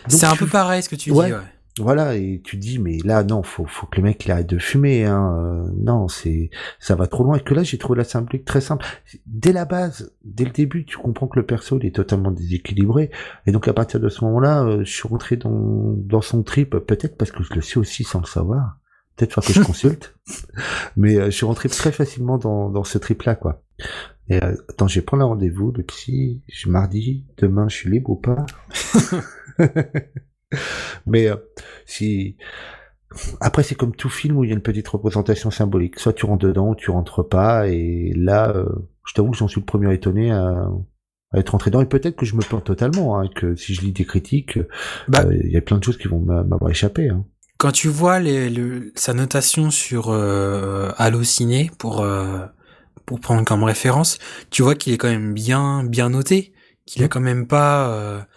[0.07, 1.31] c'est un peu pareil ce que tu dis ouais.
[1.79, 4.57] Voilà, et tu dis, mais là, non, faut, faut que le mec il arrête de
[4.57, 5.37] fumer, hein.
[5.37, 6.49] Euh, non, c'est,
[6.79, 7.37] ça va trop loin.
[7.37, 8.85] Et que là, j'ai trouvé la symbolique très simple.
[9.25, 13.11] Dès la base, dès le début, tu comprends que le perso, il est totalement déséquilibré.
[13.45, 16.77] Et donc, à partir de ce moment-là, euh, je suis rentré dans, dans son trip,
[16.77, 18.77] peut-être parce que je le sais aussi sans le savoir.
[19.15, 20.15] Peut-être faut que je consulte.
[20.95, 23.63] mais euh, je suis rentré très facilement dans, dans ce trip-là, quoi.
[24.29, 28.09] Et attends, je vais prendre un rendez-vous, le psy, je mardi, demain, je suis libre
[28.09, 28.45] ou pas?
[31.05, 31.35] Mais euh,
[31.85, 32.37] si
[33.39, 35.99] après c'est comme tout film où il y a une petite représentation symbolique.
[35.99, 37.67] Soit tu rentres dedans ou tu rentres pas.
[37.67, 38.65] Et là, euh,
[39.05, 40.69] je t'avoue que j'en suis le premier étonné à,
[41.33, 41.81] être rentré dedans.
[41.81, 43.19] Et peut-être que je me plante totalement.
[43.19, 44.59] Hein, que si je lis des critiques,
[45.07, 47.09] bah euh, il y a plein de choses qui vont m'avoir échappé.
[47.09, 47.25] Hein.
[47.57, 48.51] Quand tu vois les,
[48.95, 52.05] sa notation sur Allociné pour
[53.05, 54.19] pour prendre comme référence,
[54.51, 56.53] tu vois qu'il est quand même bien bien noté,
[56.85, 57.09] qu'il a mmh.
[57.09, 58.27] quand même pas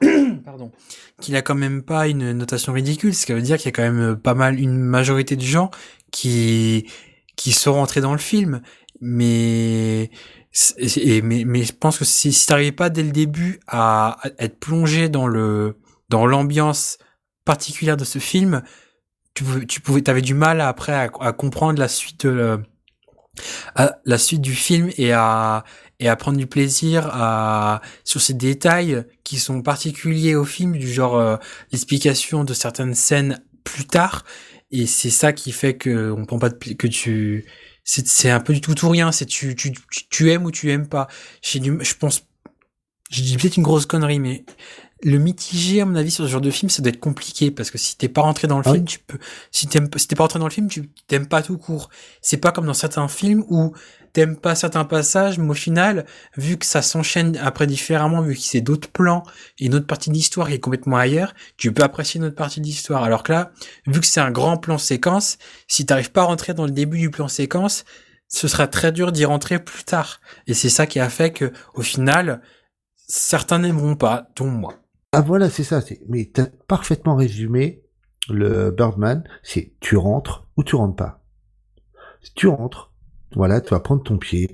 [0.44, 0.72] pardon,
[1.22, 3.72] qu'il a quand même pas une notation ridicule, ce qui veut dire qu'il y a
[3.72, 5.70] quand même pas mal une majorité de gens
[6.10, 6.86] qui
[7.36, 8.60] qui sont rentrés dans le film,
[9.00, 10.10] mais
[10.76, 14.58] et, mais, mais je pense que si, si t'arrivais pas dès le début à, être
[14.58, 16.98] plongé dans le dans l'ambiance
[17.44, 18.62] particulière de ce film,
[19.34, 22.60] tu, tu pouvais t'avais du mal après à, comprendre la suite de,
[23.74, 25.64] à la suite du film et à
[26.02, 30.92] et à prendre du plaisir à sur ces détails qui sont particuliers au film du
[30.92, 31.36] genre euh,
[31.70, 34.24] l'explication de certaines scènes plus tard.
[34.72, 37.46] Et c'est ça qui fait que on prend pas de que tu
[37.84, 39.12] c'est c'est un peu du tout ou rien.
[39.12, 39.72] C'est tu, tu
[40.10, 41.06] tu aimes ou tu aimes pas.
[41.40, 42.24] J'ai du je pense
[43.10, 44.44] je dis peut-être une grosse connerie mais
[45.04, 47.70] le mitigé, à mon avis, sur ce genre de film, ça doit être compliqué parce
[47.70, 49.18] que si t'es pas rentré dans le ah film, tu peux,
[49.50, 51.90] si t'aimes, si t'es pas rentré dans le film, tu t'aimes pas tout court.
[52.20, 53.72] C'est pas comme dans certains films où
[54.12, 58.40] t'aimes pas certains passages, mais au final, vu que ça s'enchaîne après différemment, vu que
[58.40, 59.24] c'est d'autres plans
[59.58, 62.36] et une autre partie de l'histoire qui est complètement ailleurs, tu peux apprécier une autre
[62.36, 63.02] partie de l'histoire.
[63.02, 63.52] Alors que là,
[63.86, 66.98] vu que c'est un grand plan séquence, si t'arrives pas à rentrer dans le début
[66.98, 67.84] du plan séquence,
[68.28, 70.20] ce sera très dur d'y rentrer plus tard.
[70.46, 72.40] Et c'est ça qui a fait que, au final,
[73.08, 74.81] certains n'aimeront pas, dont moi.
[75.12, 75.80] Ah voilà, c'est ça.
[76.08, 77.82] Mais t'as parfaitement résumé
[78.30, 79.24] le Birdman.
[79.42, 81.20] C'est tu rentres ou tu rentres pas.
[82.22, 82.92] Si tu rentres,
[83.34, 84.50] voilà, tu vas prendre ton pied.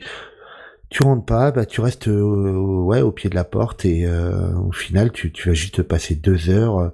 [0.90, 4.72] Tu rentres pas, bah tu restes ouais au pied de la porte et euh, au
[4.72, 6.88] final tu, tu vas juste passer deux heures euh,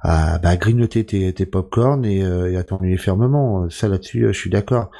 [0.00, 3.68] à bah, grignoter tes, tes popcorn et, euh, et à t'ennuyer fermement.
[3.68, 4.90] Ça là-dessus, je suis d'accord.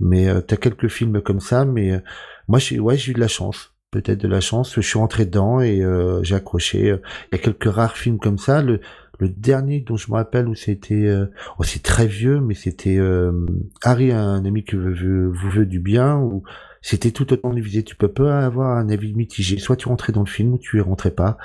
[0.00, 2.02] Mais t'as quelques films comme ça, mais
[2.48, 4.74] moi j'ai ouais j'ai eu de la chance peut-être de la chance.
[4.74, 6.78] Je suis rentré dedans et euh, j'ai accroché.
[6.88, 8.62] Il y a quelques rares films comme ça.
[8.62, 8.80] Le,
[9.18, 11.26] le dernier dont je me rappelle où c'était, euh,
[11.58, 13.46] oh, c'est très vieux, mais c'était euh,
[13.82, 16.42] Harry, un ami qui veut, vous veut du bien, ou
[16.82, 17.82] c'était tout autant divisé.
[17.82, 19.58] Tu peux pas avoir un avis mitigé.
[19.58, 21.38] Soit tu rentrais dans le film ou tu y rentrais pas.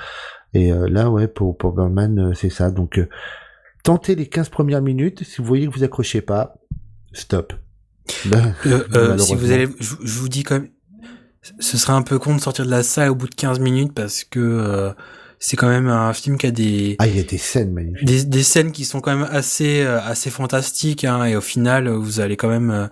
[0.52, 2.70] Et là, ouais, pour, pour Berman, c'est ça.
[2.70, 3.00] Donc,
[3.82, 5.24] tentez les 15 premières minutes.
[5.24, 6.54] Si vous voyez que vous accrochez pas,
[7.12, 7.54] stop.
[8.06, 10.68] si vous allez, je, je vous dis quand même,
[11.58, 13.92] ce serait un peu con de sortir de la salle au bout de 15 minutes
[13.92, 14.92] parce que euh,
[15.38, 18.06] c'est quand même un film qui a des ah il y a des scènes magnifiques
[18.06, 21.88] des, des scènes qui sont quand même assez euh, assez fantastiques hein, et au final
[21.88, 22.86] vous allez quand même euh,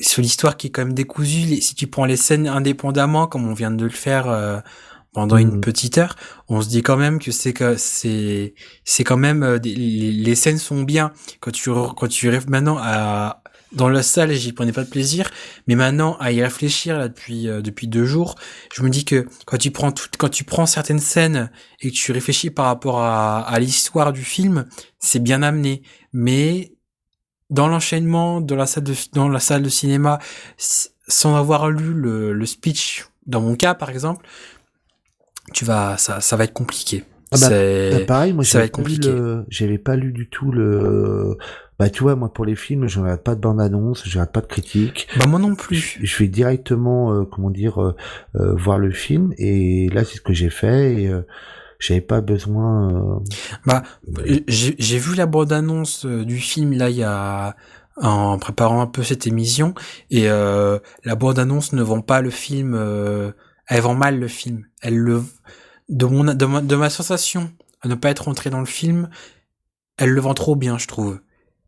[0.00, 3.54] sur l'histoire qui est quand même décousue si tu prends les scènes indépendamment comme on
[3.54, 4.62] vient de le faire
[5.12, 5.60] pendant une mm.
[5.60, 6.16] petite heure,
[6.48, 8.54] on se dit quand même que c'est que c'est
[8.84, 13.43] c'est quand même les, les, scènes sont bien quand tu quand tu rêves maintenant à
[13.74, 15.30] dans la salle j'y prenais pas de plaisir.
[15.66, 18.36] Mais maintenant à y réfléchir là depuis euh, depuis deux jours
[18.74, 21.50] je me dis que quand tu prends tout, quand tu prends certaines scènes
[21.80, 24.66] et que tu réfléchis par rapport à, à l'histoire du film
[24.98, 25.82] c'est bien amené.
[26.12, 26.74] Mais
[27.50, 30.18] dans l'enchaînement dans la salle de dans la salle de cinéma
[30.56, 34.26] sans avoir lu le, le speech dans mon cas par exemple
[35.52, 39.12] tu vas ça ça va être compliqué ah bah, bah pareil moi être compliqué
[39.48, 41.36] j'avais pas lu du tout le
[41.78, 44.40] bah tu vois, moi pour les films, je regarde pas de bande-annonce, je regarde pas
[44.40, 45.08] de critique.
[45.18, 45.98] Bah moi non plus.
[46.00, 47.96] Je, vais directement, euh, comment dire, euh,
[48.36, 51.12] euh, voir le film et là c'est ce que j'ai fait et
[51.80, 53.22] j'avais pas besoin.
[53.66, 53.82] Bah
[54.46, 57.56] j'ai vu la bande-annonce du film là il y a
[57.96, 59.74] en préparant un peu cette émission
[60.10, 62.74] et la bande-annonce ne vend pas le film,
[63.66, 64.64] elle vend mal le film.
[64.80, 65.22] Elle le
[65.88, 69.10] de mon de ma, de ma sensation à ne pas être rentrée dans le film,
[69.98, 71.20] elle le vend trop bien, je trouve.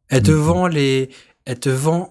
[0.09, 0.39] Elle te mhm.
[0.39, 1.11] vend les,
[1.45, 2.11] elle te vend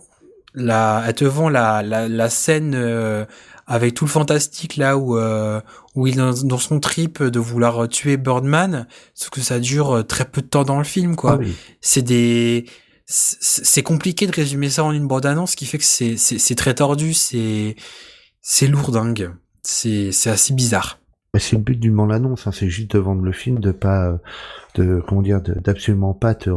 [0.53, 3.25] la, elle te vend la, la, la scène euh,
[3.67, 5.59] avec tout le fantastique là où euh,
[5.95, 10.03] où il est dans, son trip de vouloir tuer Birdman, sauf que ça dure euh,
[10.03, 11.39] très peu de temps dans le film quoi.
[11.41, 11.45] Ah
[11.81, 12.65] c'est des
[13.07, 16.73] c'est compliqué de résumer ça en une bande annonce, qui fait que c'est c'est très
[16.73, 17.75] tordu, c'est
[18.41, 19.31] c'est lourdingue,
[19.61, 20.99] c'est c'est assez bizarre.
[21.39, 24.19] C'est le but du bande annonce, hein, c'est juste de vendre le film, de pas
[24.75, 26.49] de comment dire d'absolument pas te,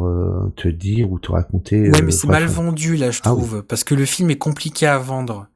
[0.57, 1.91] te dire ou te raconter.
[1.91, 4.39] Ouais, mais euh, c'est mal vendu là, je ah trouve, parce que le film est
[4.39, 5.49] compliqué à vendre.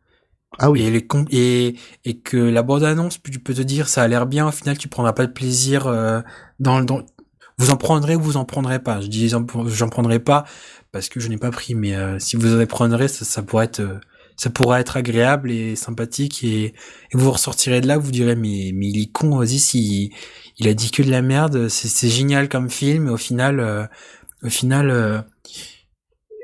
[0.58, 0.82] Ah oui.
[0.82, 4.46] Et, et, et que la bande annonce, tu peux te dire ça a l'air bien,
[4.46, 6.20] au final tu prendras pas de plaisir euh,
[6.60, 7.02] dans, dans
[7.58, 9.00] vous en prendrez ou vous en prendrez pas.
[9.00, 10.44] Je dis j'en prendrai pas
[10.90, 13.66] parce que je n'ai pas pris, mais euh, si vous en prendrez, ça, ça pourrait
[13.66, 13.82] être
[14.42, 16.74] ça pourrait être agréable et sympathique et, et
[17.12, 20.10] vous ressortirez de là, vous direz mais mais il est con, vas-y si
[20.58, 21.68] il a dit que de la merde.
[21.68, 23.08] C'est génial comme film.
[23.08, 23.84] Au final, euh,
[24.42, 25.20] au final, euh,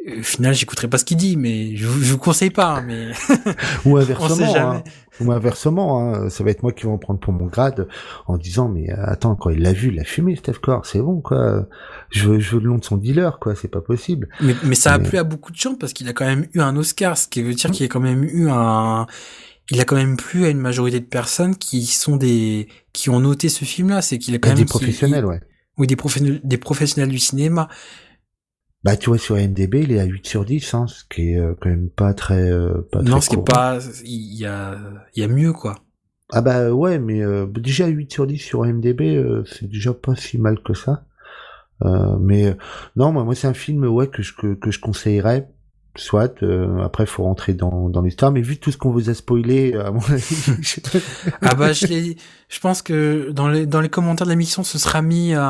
[0.07, 2.77] au final, j'écouterai pas ce qu'il dit, mais je, je vous conseille pas.
[2.77, 3.09] Hein, mais
[3.85, 4.83] ou inversement, hein.
[5.21, 6.31] ou inversement, hein.
[6.31, 7.89] ça va être moi qui vais en prendre pour mon grade
[8.27, 11.01] en disant mais euh, attends quand il l'a vu, il a fumé Steph Core, c'est
[11.01, 11.67] bon quoi.
[12.11, 14.29] Je veux, je veux le nom de son dealer quoi, c'est pas possible.
[14.41, 16.61] Mais, mais ça a plu à beaucoup de gens parce qu'il a quand même eu
[16.61, 19.07] un Oscar, ce qui veut dire qu'il a quand même eu un
[19.71, 23.21] il a quand même plu à une majorité de personnes qui sont des qui ont
[23.21, 24.03] noté ce film-là.
[24.03, 25.41] C'est qu'il a quand même des professionnels, ouais.
[25.77, 27.69] Oui, des professionnels, des professionnels du cinéma.
[28.85, 31.39] Bah, tu vois, sur MDB, il est à 8 sur 10, hein, ce qui est
[31.39, 34.79] euh, quand même pas très, euh, pas Non, ce qui est pas, il y a,
[35.15, 35.75] il y a mieux, quoi.
[36.31, 40.39] Ah bah ouais, mais euh, déjà 8 sur 10 sur MDB, c'est déjà pas si
[40.39, 41.05] mal que ça.
[42.21, 42.57] mais
[42.97, 45.49] non, moi, moi c'est un film ouais que je que, que je conseillerais
[46.01, 46.43] soit.
[46.43, 48.33] Euh, après, faut rentrer dans, dans l'histoire.
[48.33, 50.57] Mais vu tout ce qu'on vous a spoilé, euh, à mon avis.
[51.43, 52.17] ah bah, je l'ai.
[52.49, 55.43] Je pense que dans les dans les commentaires de l'émission, ce sera mis un,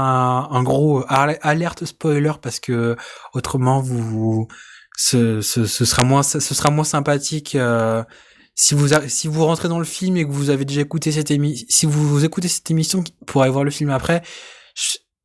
[0.50, 2.96] un gros alerte spoiler parce que
[3.34, 4.48] autrement, vous,
[4.96, 7.54] ce, ce, ce sera moins ce sera moins sympathique.
[7.54, 8.02] Euh,
[8.56, 11.30] si vous si vous rentrez dans le film et que vous avez déjà écouté cette
[11.30, 14.22] émission, si vous, vous écoutez cette émission pour aller voir le film après,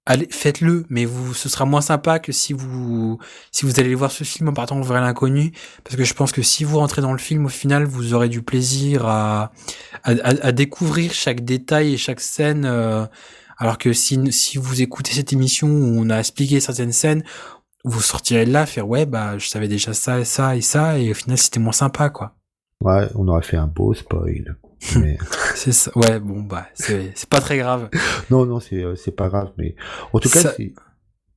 [0.05, 3.19] allez, faites-le, mais vous, ce sera moins sympa que si vous,
[3.51, 5.51] si vous allez voir ce film en partant vers l'inconnu,
[5.83, 8.29] parce que je pense que si vous rentrez dans le film, au final, vous aurez
[8.29, 9.51] du plaisir à,
[10.03, 13.05] à, à découvrir chaque détail et chaque scène, euh,
[13.57, 17.23] alors que si, si vous écoutez cette émission où on a expliqué certaines scènes,
[17.85, 20.97] vous sortirez de là, faire ouais, bah, je savais déjà ça et ça et ça,
[20.97, 22.35] et au final, c'était moins sympa, quoi.
[22.81, 24.57] Ouais, on aurait fait un beau spoil.
[24.97, 25.17] Mais...
[25.55, 25.91] c'est ça.
[25.95, 27.89] Ouais, bon, bah, c'est pas très grave.
[28.29, 29.75] non, non, c'est c'est pas grave, mais
[30.11, 30.53] en tout cas, ça,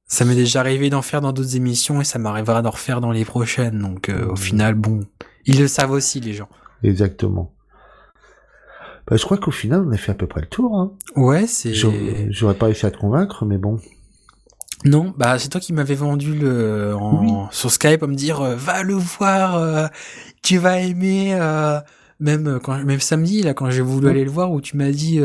[0.07, 3.13] ça m'est déjà arrivé d'en faire dans d'autres émissions et ça m'arrivera d'en refaire dans
[3.13, 3.79] les prochaines.
[3.79, 4.37] Donc, au mmh.
[4.37, 5.01] final, bon,
[5.45, 6.49] ils le savent aussi, les gens.
[6.83, 7.53] Exactement.
[9.07, 10.79] Bah, je crois qu'au final, on a fait à peu près le tour.
[10.79, 10.93] Hein.
[11.15, 11.75] Ouais, c'est.
[11.75, 13.79] J'aurais pas réussi à te convaincre, mais bon.
[14.85, 17.51] Non, bah c'est toi qui m'avais vendu le en...
[17.51, 19.87] sur Skype à me dire euh, va le voir, euh,
[20.43, 21.35] tu vas aimer.
[21.35, 21.81] Euh,
[22.21, 25.19] même quand même samedi là quand j'ai voulu aller le voir où tu m'as dit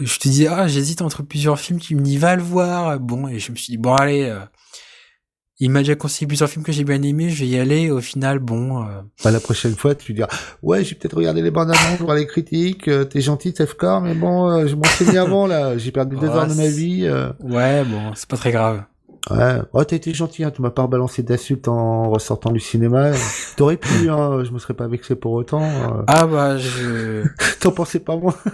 [0.00, 3.28] je te disais ah j'hésite entre plusieurs films tu me dis va le voir bon
[3.28, 4.34] et je me suis dit bon allez
[5.60, 7.90] il m'a déjà conseillé plusieurs films que j'ai bien aimés, je vais y aller.
[7.90, 8.82] Au final, bon.
[8.82, 9.02] Euh...
[9.22, 10.28] Bah, la prochaine fois, tu diras,
[10.62, 12.88] ouais, j'ai peut-être regardé les bandes annonces, voir les critiques.
[12.88, 15.78] Euh, T'es gentil, Tefcore, mais bon, euh, je m'en souviens avant là.
[15.78, 17.06] J'ai perdu deux heures de ma vie.
[17.06, 17.30] Euh.
[17.40, 18.82] Ouais, bon, c'est pas très grave.
[19.30, 23.12] Ouais, oh, t'as été gentil, hein, tu m'as pas rebalancé d'insultes en ressortant du cinéma.
[23.56, 25.62] T'aurais pu, hein, je me serais pas vexé pour autant.
[25.62, 26.02] Euh.
[26.06, 27.24] Ah bah, je...
[27.60, 28.34] T'en pensais pas moins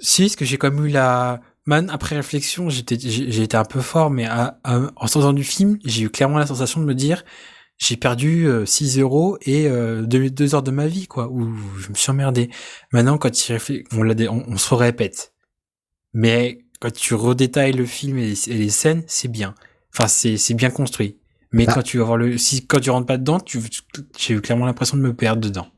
[0.00, 3.64] Si, parce que j'ai quand même eu la Man, après réflexion, j'étais, j'ai été un
[3.64, 4.28] peu fort, mais
[4.64, 7.24] en sortant du film, j'ai eu clairement la sensation de me dire,
[7.76, 11.88] j'ai perdu 6 euh, euros et euh, 2, heures de ma vie, quoi, où je
[11.88, 12.50] me suis emmerdé.
[12.92, 13.30] Maintenant, quand
[13.92, 15.34] on, on, on, se répète.
[16.12, 19.54] Mais quand tu redétailles le film et les, scènes, c'est bien.
[19.92, 21.16] Enfin, c'est, c'est bien construit.
[21.52, 21.74] Mais ah.
[21.74, 23.60] quand tu vas voir le, si quand tu rentres pas dedans, tu,
[24.18, 25.68] j'ai eu clairement l'impression de me perdre dedans.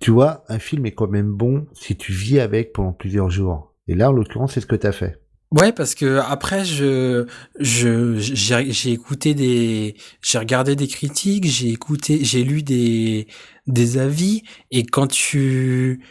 [0.00, 3.72] Tu vois, un film est quand même bon si tu vis avec pendant plusieurs jours.
[3.86, 5.20] Et là, en l'occurrence, c'est ce que tu as fait.
[5.52, 7.26] Ouais, parce que après, je,
[7.58, 13.26] je, j'ai écouté des, j'ai regardé des critiques, j'ai écouté, j'ai lu des,
[13.66, 16.04] des avis, et quand tu,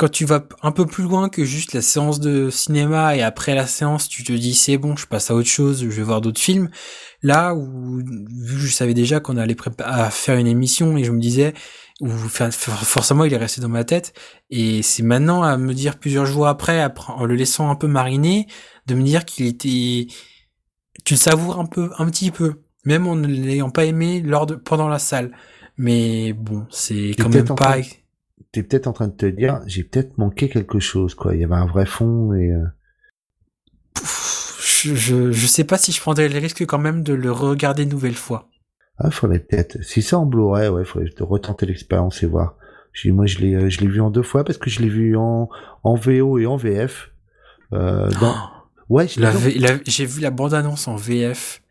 [0.00, 3.54] quand tu vas un peu plus loin que juste la séance de cinéma et après
[3.54, 6.22] la séance, tu te dis c'est bon, je passe à autre chose, je vais voir
[6.22, 6.70] d'autres films.
[7.22, 11.12] Là où, vu que je savais déjà qu'on allait à faire une émission et je
[11.12, 11.52] me disais,
[12.00, 14.14] ou forcément il est resté dans ma tête
[14.48, 18.46] et c'est maintenant à me dire plusieurs jours après, en le laissant un peu mariner
[18.86, 20.06] de me dire qu'il était
[21.04, 24.46] tu le savoures un peu un petit peu même en ne l'ayant pas aimé lors
[24.46, 25.36] de pendant la salle
[25.76, 27.76] mais bon c'est quand même pas
[28.52, 31.44] t'es peut-être en train de te dire j'ai peut-être manqué quelque chose quoi il y
[31.44, 32.64] avait un vrai fond et euh,
[34.82, 37.90] je, je sais pas si je prendrais le risque quand même de le regarder une
[37.90, 38.50] nouvelle fois
[39.02, 39.82] ah, faudrait peut-être.
[39.82, 42.56] Si ça en Blu-ray, ouais, faudrait retenter l'expérience et voir.
[43.06, 45.16] Moi, je l'ai, euh, je l'ai vu en deux fois parce que je l'ai vu
[45.16, 45.48] en,
[45.82, 47.10] en VO et en VF.
[47.72, 48.34] Euh, dans...
[48.34, 51.62] Oh ouais, j'ai vu la bande-annonce en VF.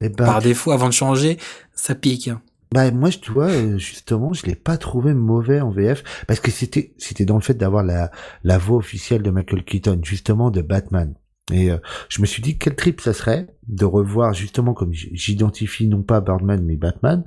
[0.00, 1.38] Et eh ben, Par défaut, avant de changer,
[1.74, 2.28] ça pique.
[2.28, 2.40] Hein.
[2.72, 6.50] Bah moi, tu vois, euh, justement, je l'ai pas trouvé mauvais en VF parce que
[6.50, 8.10] c'était, c'était dans le fait d'avoir la,
[8.42, 11.14] la voix officielle de Michael Keaton, justement de Batman.
[11.52, 15.88] Et euh, je me suis dit quel trip ça serait de revoir justement comme j'identifie
[15.88, 17.24] non pas Birdman mais Batman,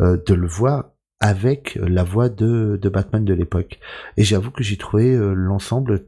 [0.00, 3.80] euh, de le voir avec la voix de, de Batman de l'époque.
[4.18, 6.06] Et j'avoue que j'ai trouvé euh, l'ensemble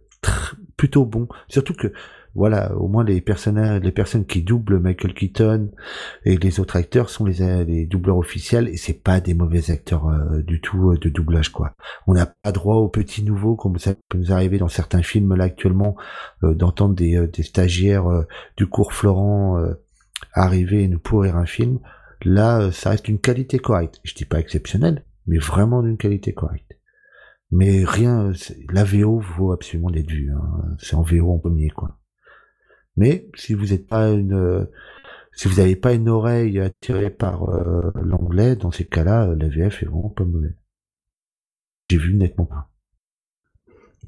[0.76, 1.28] plutôt bon.
[1.48, 1.92] Surtout que
[2.36, 5.70] voilà, au moins les personnages, les personnes qui doublent Michael Keaton
[6.26, 10.06] et les autres acteurs sont les, les doubleurs officiels et c'est pas des mauvais acteurs
[10.08, 11.72] euh, du tout euh, de doublage quoi.
[12.06, 15.34] On n'a pas droit aux petits nouveaux comme ça peut nous arriver dans certains films
[15.34, 15.96] là actuellement
[16.44, 18.06] euh, d'entendre des, des stagiaires
[18.58, 19.58] du cours Florent
[20.32, 21.78] arriver et nous pourrir un film.
[22.22, 24.00] Là, ça reste une qualité correcte.
[24.04, 26.76] Je dis pas exceptionnelle, mais vraiment d'une qualité correcte.
[27.50, 28.32] Mais rien,
[28.70, 30.32] la VO vaut absolument les vues.
[30.32, 30.76] Hein.
[30.78, 31.96] C'est en VO en premier quoi.
[32.96, 34.66] Mais si vous n'êtes pas une,
[35.36, 39.82] si vous n'avez pas une oreille attirée par euh, l'anglais, dans ces cas-là, la VF
[39.82, 40.56] est vraiment pas mauvaise.
[41.90, 42.70] J'ai vu nettement pas.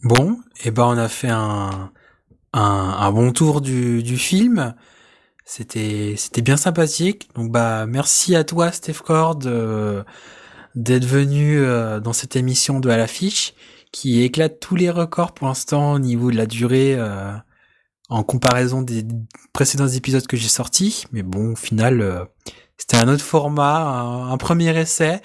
[0.03, 1.93] Bon, et eh ben on a fait un,
[2.53, 4.75] un, bon tour du, du film.
[5.45, 7.29] C'était c'était bien sympathique.
[7.35, 9.39] Donc bah merci à toi Steph Cord
[10.75, 13.55] d'être venu euh, dans cette émission de à l'affiche
[13.93, 16.95] qui éclate tous les records pour l'instant au niveau de la durée.
[16.97, 17.33] Euh,
[18.09, 19.05] en comparaison des
[19.53, 21.05] précédents épisodes que j'ai sortis.
[21.13, 22.25] Mais bon, au final, euh,
[22.77, 23.81] c'était un autre format,
[24.31, 25.21] un, premier essai.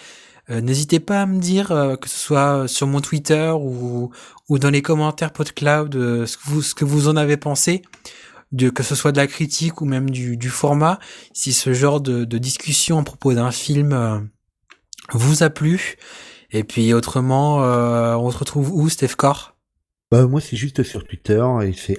[0.50, 4.12] Euh, n'hésitez pas à me dire, euh, que ce soit sur mon Twitter ou,
[4.50, 7.82] ou dans les commentaires PodCloud, ce, que vous, ce que vous en avez pensé,
[8.52, 11.00] de, que ce soit de la critique ou même du, du format,
[11.34, 14.30] si ce genre de, de discussion à propos d'un film
[15.12, 15.96] vous a plu.
[16.52, 19.53] Et puis autrement, on se retrouve où, Steph Core
[20.14, 21.98] bah, moi, c'est juste sur Twitter et c'est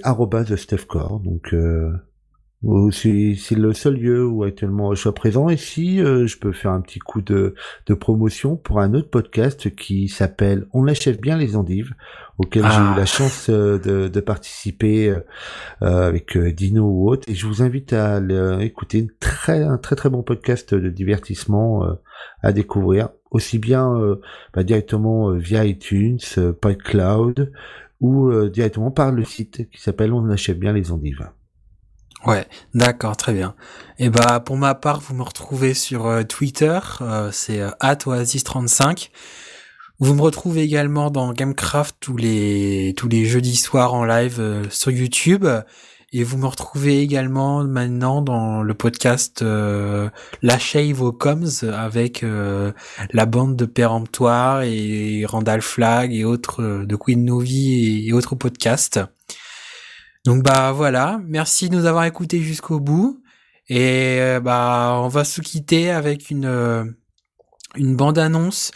[0.55, 1.19] @stephcore.
[1.19, 1.91] Donc, euh,
[2.91, 5.49] c'est le seul lieu où actuellement je suis présent.
[5.49, 7.55] Et si euh, je peux faire un petit coup de,
[7.87, 11.93] de promotion pour un autre podcast qui s'appelle On achève bien les endives,
[12.37, 13.05] auquel j'ai eu la ah.
[13.05, 15.19] chance euh, de, de participer euh,
[15.81, 17.29] avec Dino ou autre.
[17.29, 18.21] Et je vous invite à
[18.61, 21.85] écouter très, un très très bon podcast de divertissement
[22.41, 23.93] à découvrir aussi bien
[24.53, 26.19] bah, directement via iTunes,
[26.61, 27.51] PodCloud
[28.01, 31.29] ou directement par le site qui s'appelle On achète bien les endives.
[32.25, 33.55] Ouais, d'accord, très bien.
[33.99, 36.79] Et bah pour ma part, vous me retrouvez sur Twitter,
[37.31, 39.11] c'est @oasis35.
[39.99, 44.69] Vous me retrouvez également dans Gamecraft tous les tous les jeudis soirs en live euh,
[44.69, 45.45] sur YouTube
[46.17, 50.09] et vous me retrouvez également maintenant dans le podcast euh,
[50.41, 52.71] Lâchez vos coms avec euh,
[53.11, 58.35] la bande de Péremptoire et Randall Flag et autres euh, de Queen Novi et, autres
[58.35, 58.99] podcasts.
[60.25, 63.21] Donc bah voilà, merci de nous avoir écoutés jusqu'au bout
[63.67, 66.95] et bah on va se quitter avec une
[67.75, 68.71] une bande annonce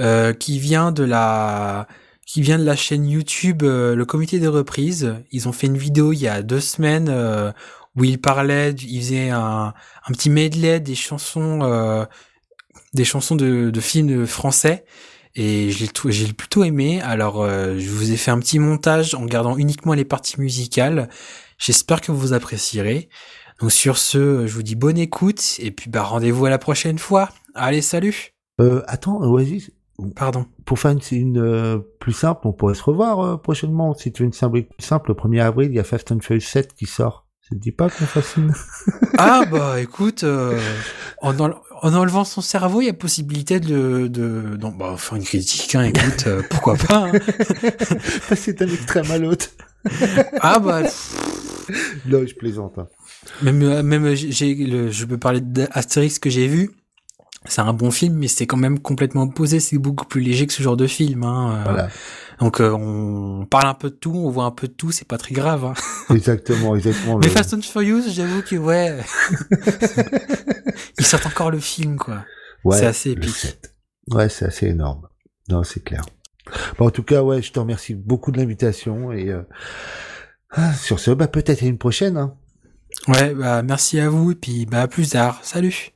[0.00, 1.86] euh, qui vient de la
[2.26, 5.14] qui vient de la chaîne YouTube euh, le comité de reprise.
[5.30, 7.52] Ils ont fait une vidéo il y a deux semaines euh,
[7.96, 9.74] où ils parlaient, ils faisaient un,
[10.06, 12.06] un petit medley des chansons
[12.94, 14.84] des chansons de, de films français
[15.34, 17.00] et j'ai j'ai plutôt aimé.
[17.02, 21.08] Alors je vous ai fait un petit montage en gardant uniquement les parties musicales.
[21.58, 23.08] J'espère que vous apprécierez.
[23.60, 26.98] Donc sur ce, je vous dis bonne écoute et puis bah rendez-vous à la prochaine
[26.98, 27.28] fois.
[27.54, 28.34] Allez, salut.
[28.60, 29.70] Euh, attends, Oasis,
[30.10, 30.46] Pardon.
[30.64, 33.94] Pour faire une, euh, plus simple, on pourrait se revoir euh, prochainement.
[33.94, 36.20] Si tu veux une simple plus simple, le 1er avril, il y a Fast and
[36.20, 37.26] Furious 7 qui sort.
[37.40, 38.52] Ça te dit pas qu'on fasse une...
[39.18, 40.58] ah bah écoute, euh,
[41.20, 44.06] en, en, enlevant son cerveau, il y a possibilité de...
[44.06, 47.08] de non, bah faire une critique, hein, écoute, pourquoi pas.
[47.08, 47.12] Hein.
[48.28, 49.48] Passer d'un extrême à l'autre.
[50.40, 50.82] ah bah...
[52.06, 52.78] non, je plaisante.
[52.78, 52.86] Hein.
[53.42, 56.70] Même, même j'ai, je peux parler d'Astérix que j'ai vu
[57.46, 59.60] c'est un bon film, mais c'est quand même complètement opposé.
[59.60, 61.24] C'est beaucoup plus léger que ce genre de film.
[61.24, 61.62] Hein.
[61.64, 61.88] Voilà.
[62.38, 65.06] Donc euh, on parle un peu de tout, on voit un peu de tout, c'est
[65.06, 65.64] pas très grave.
[65.64, 65.74] Hein.
[66.14, 67.18] Exactement, exactement.
[67.18, 68.98] mais Fast and Furious, j'avoue que ouais,
[70.98, 72.24] ils sortent encore le film quoi.
[72.64, 73.58] Ouais, c'est assez épique.
[74.10, 75.06] Ouais, c'est assez énorme.
[75.48, 76.04] Non, c'est clair.
[76.78, 79.42] Bon, en tout cas, ouais, je te remercie beaucoup de l'invitation et euh...
[80.50, 82.16] Ah, sur ce, bah peut-être à une prochaine.
[82.16, 82.34] Hein.
[83.08, 85.38] Ouais, bah merci à vous et puis bah à plus tard.
[85.42, 85.92] Salut.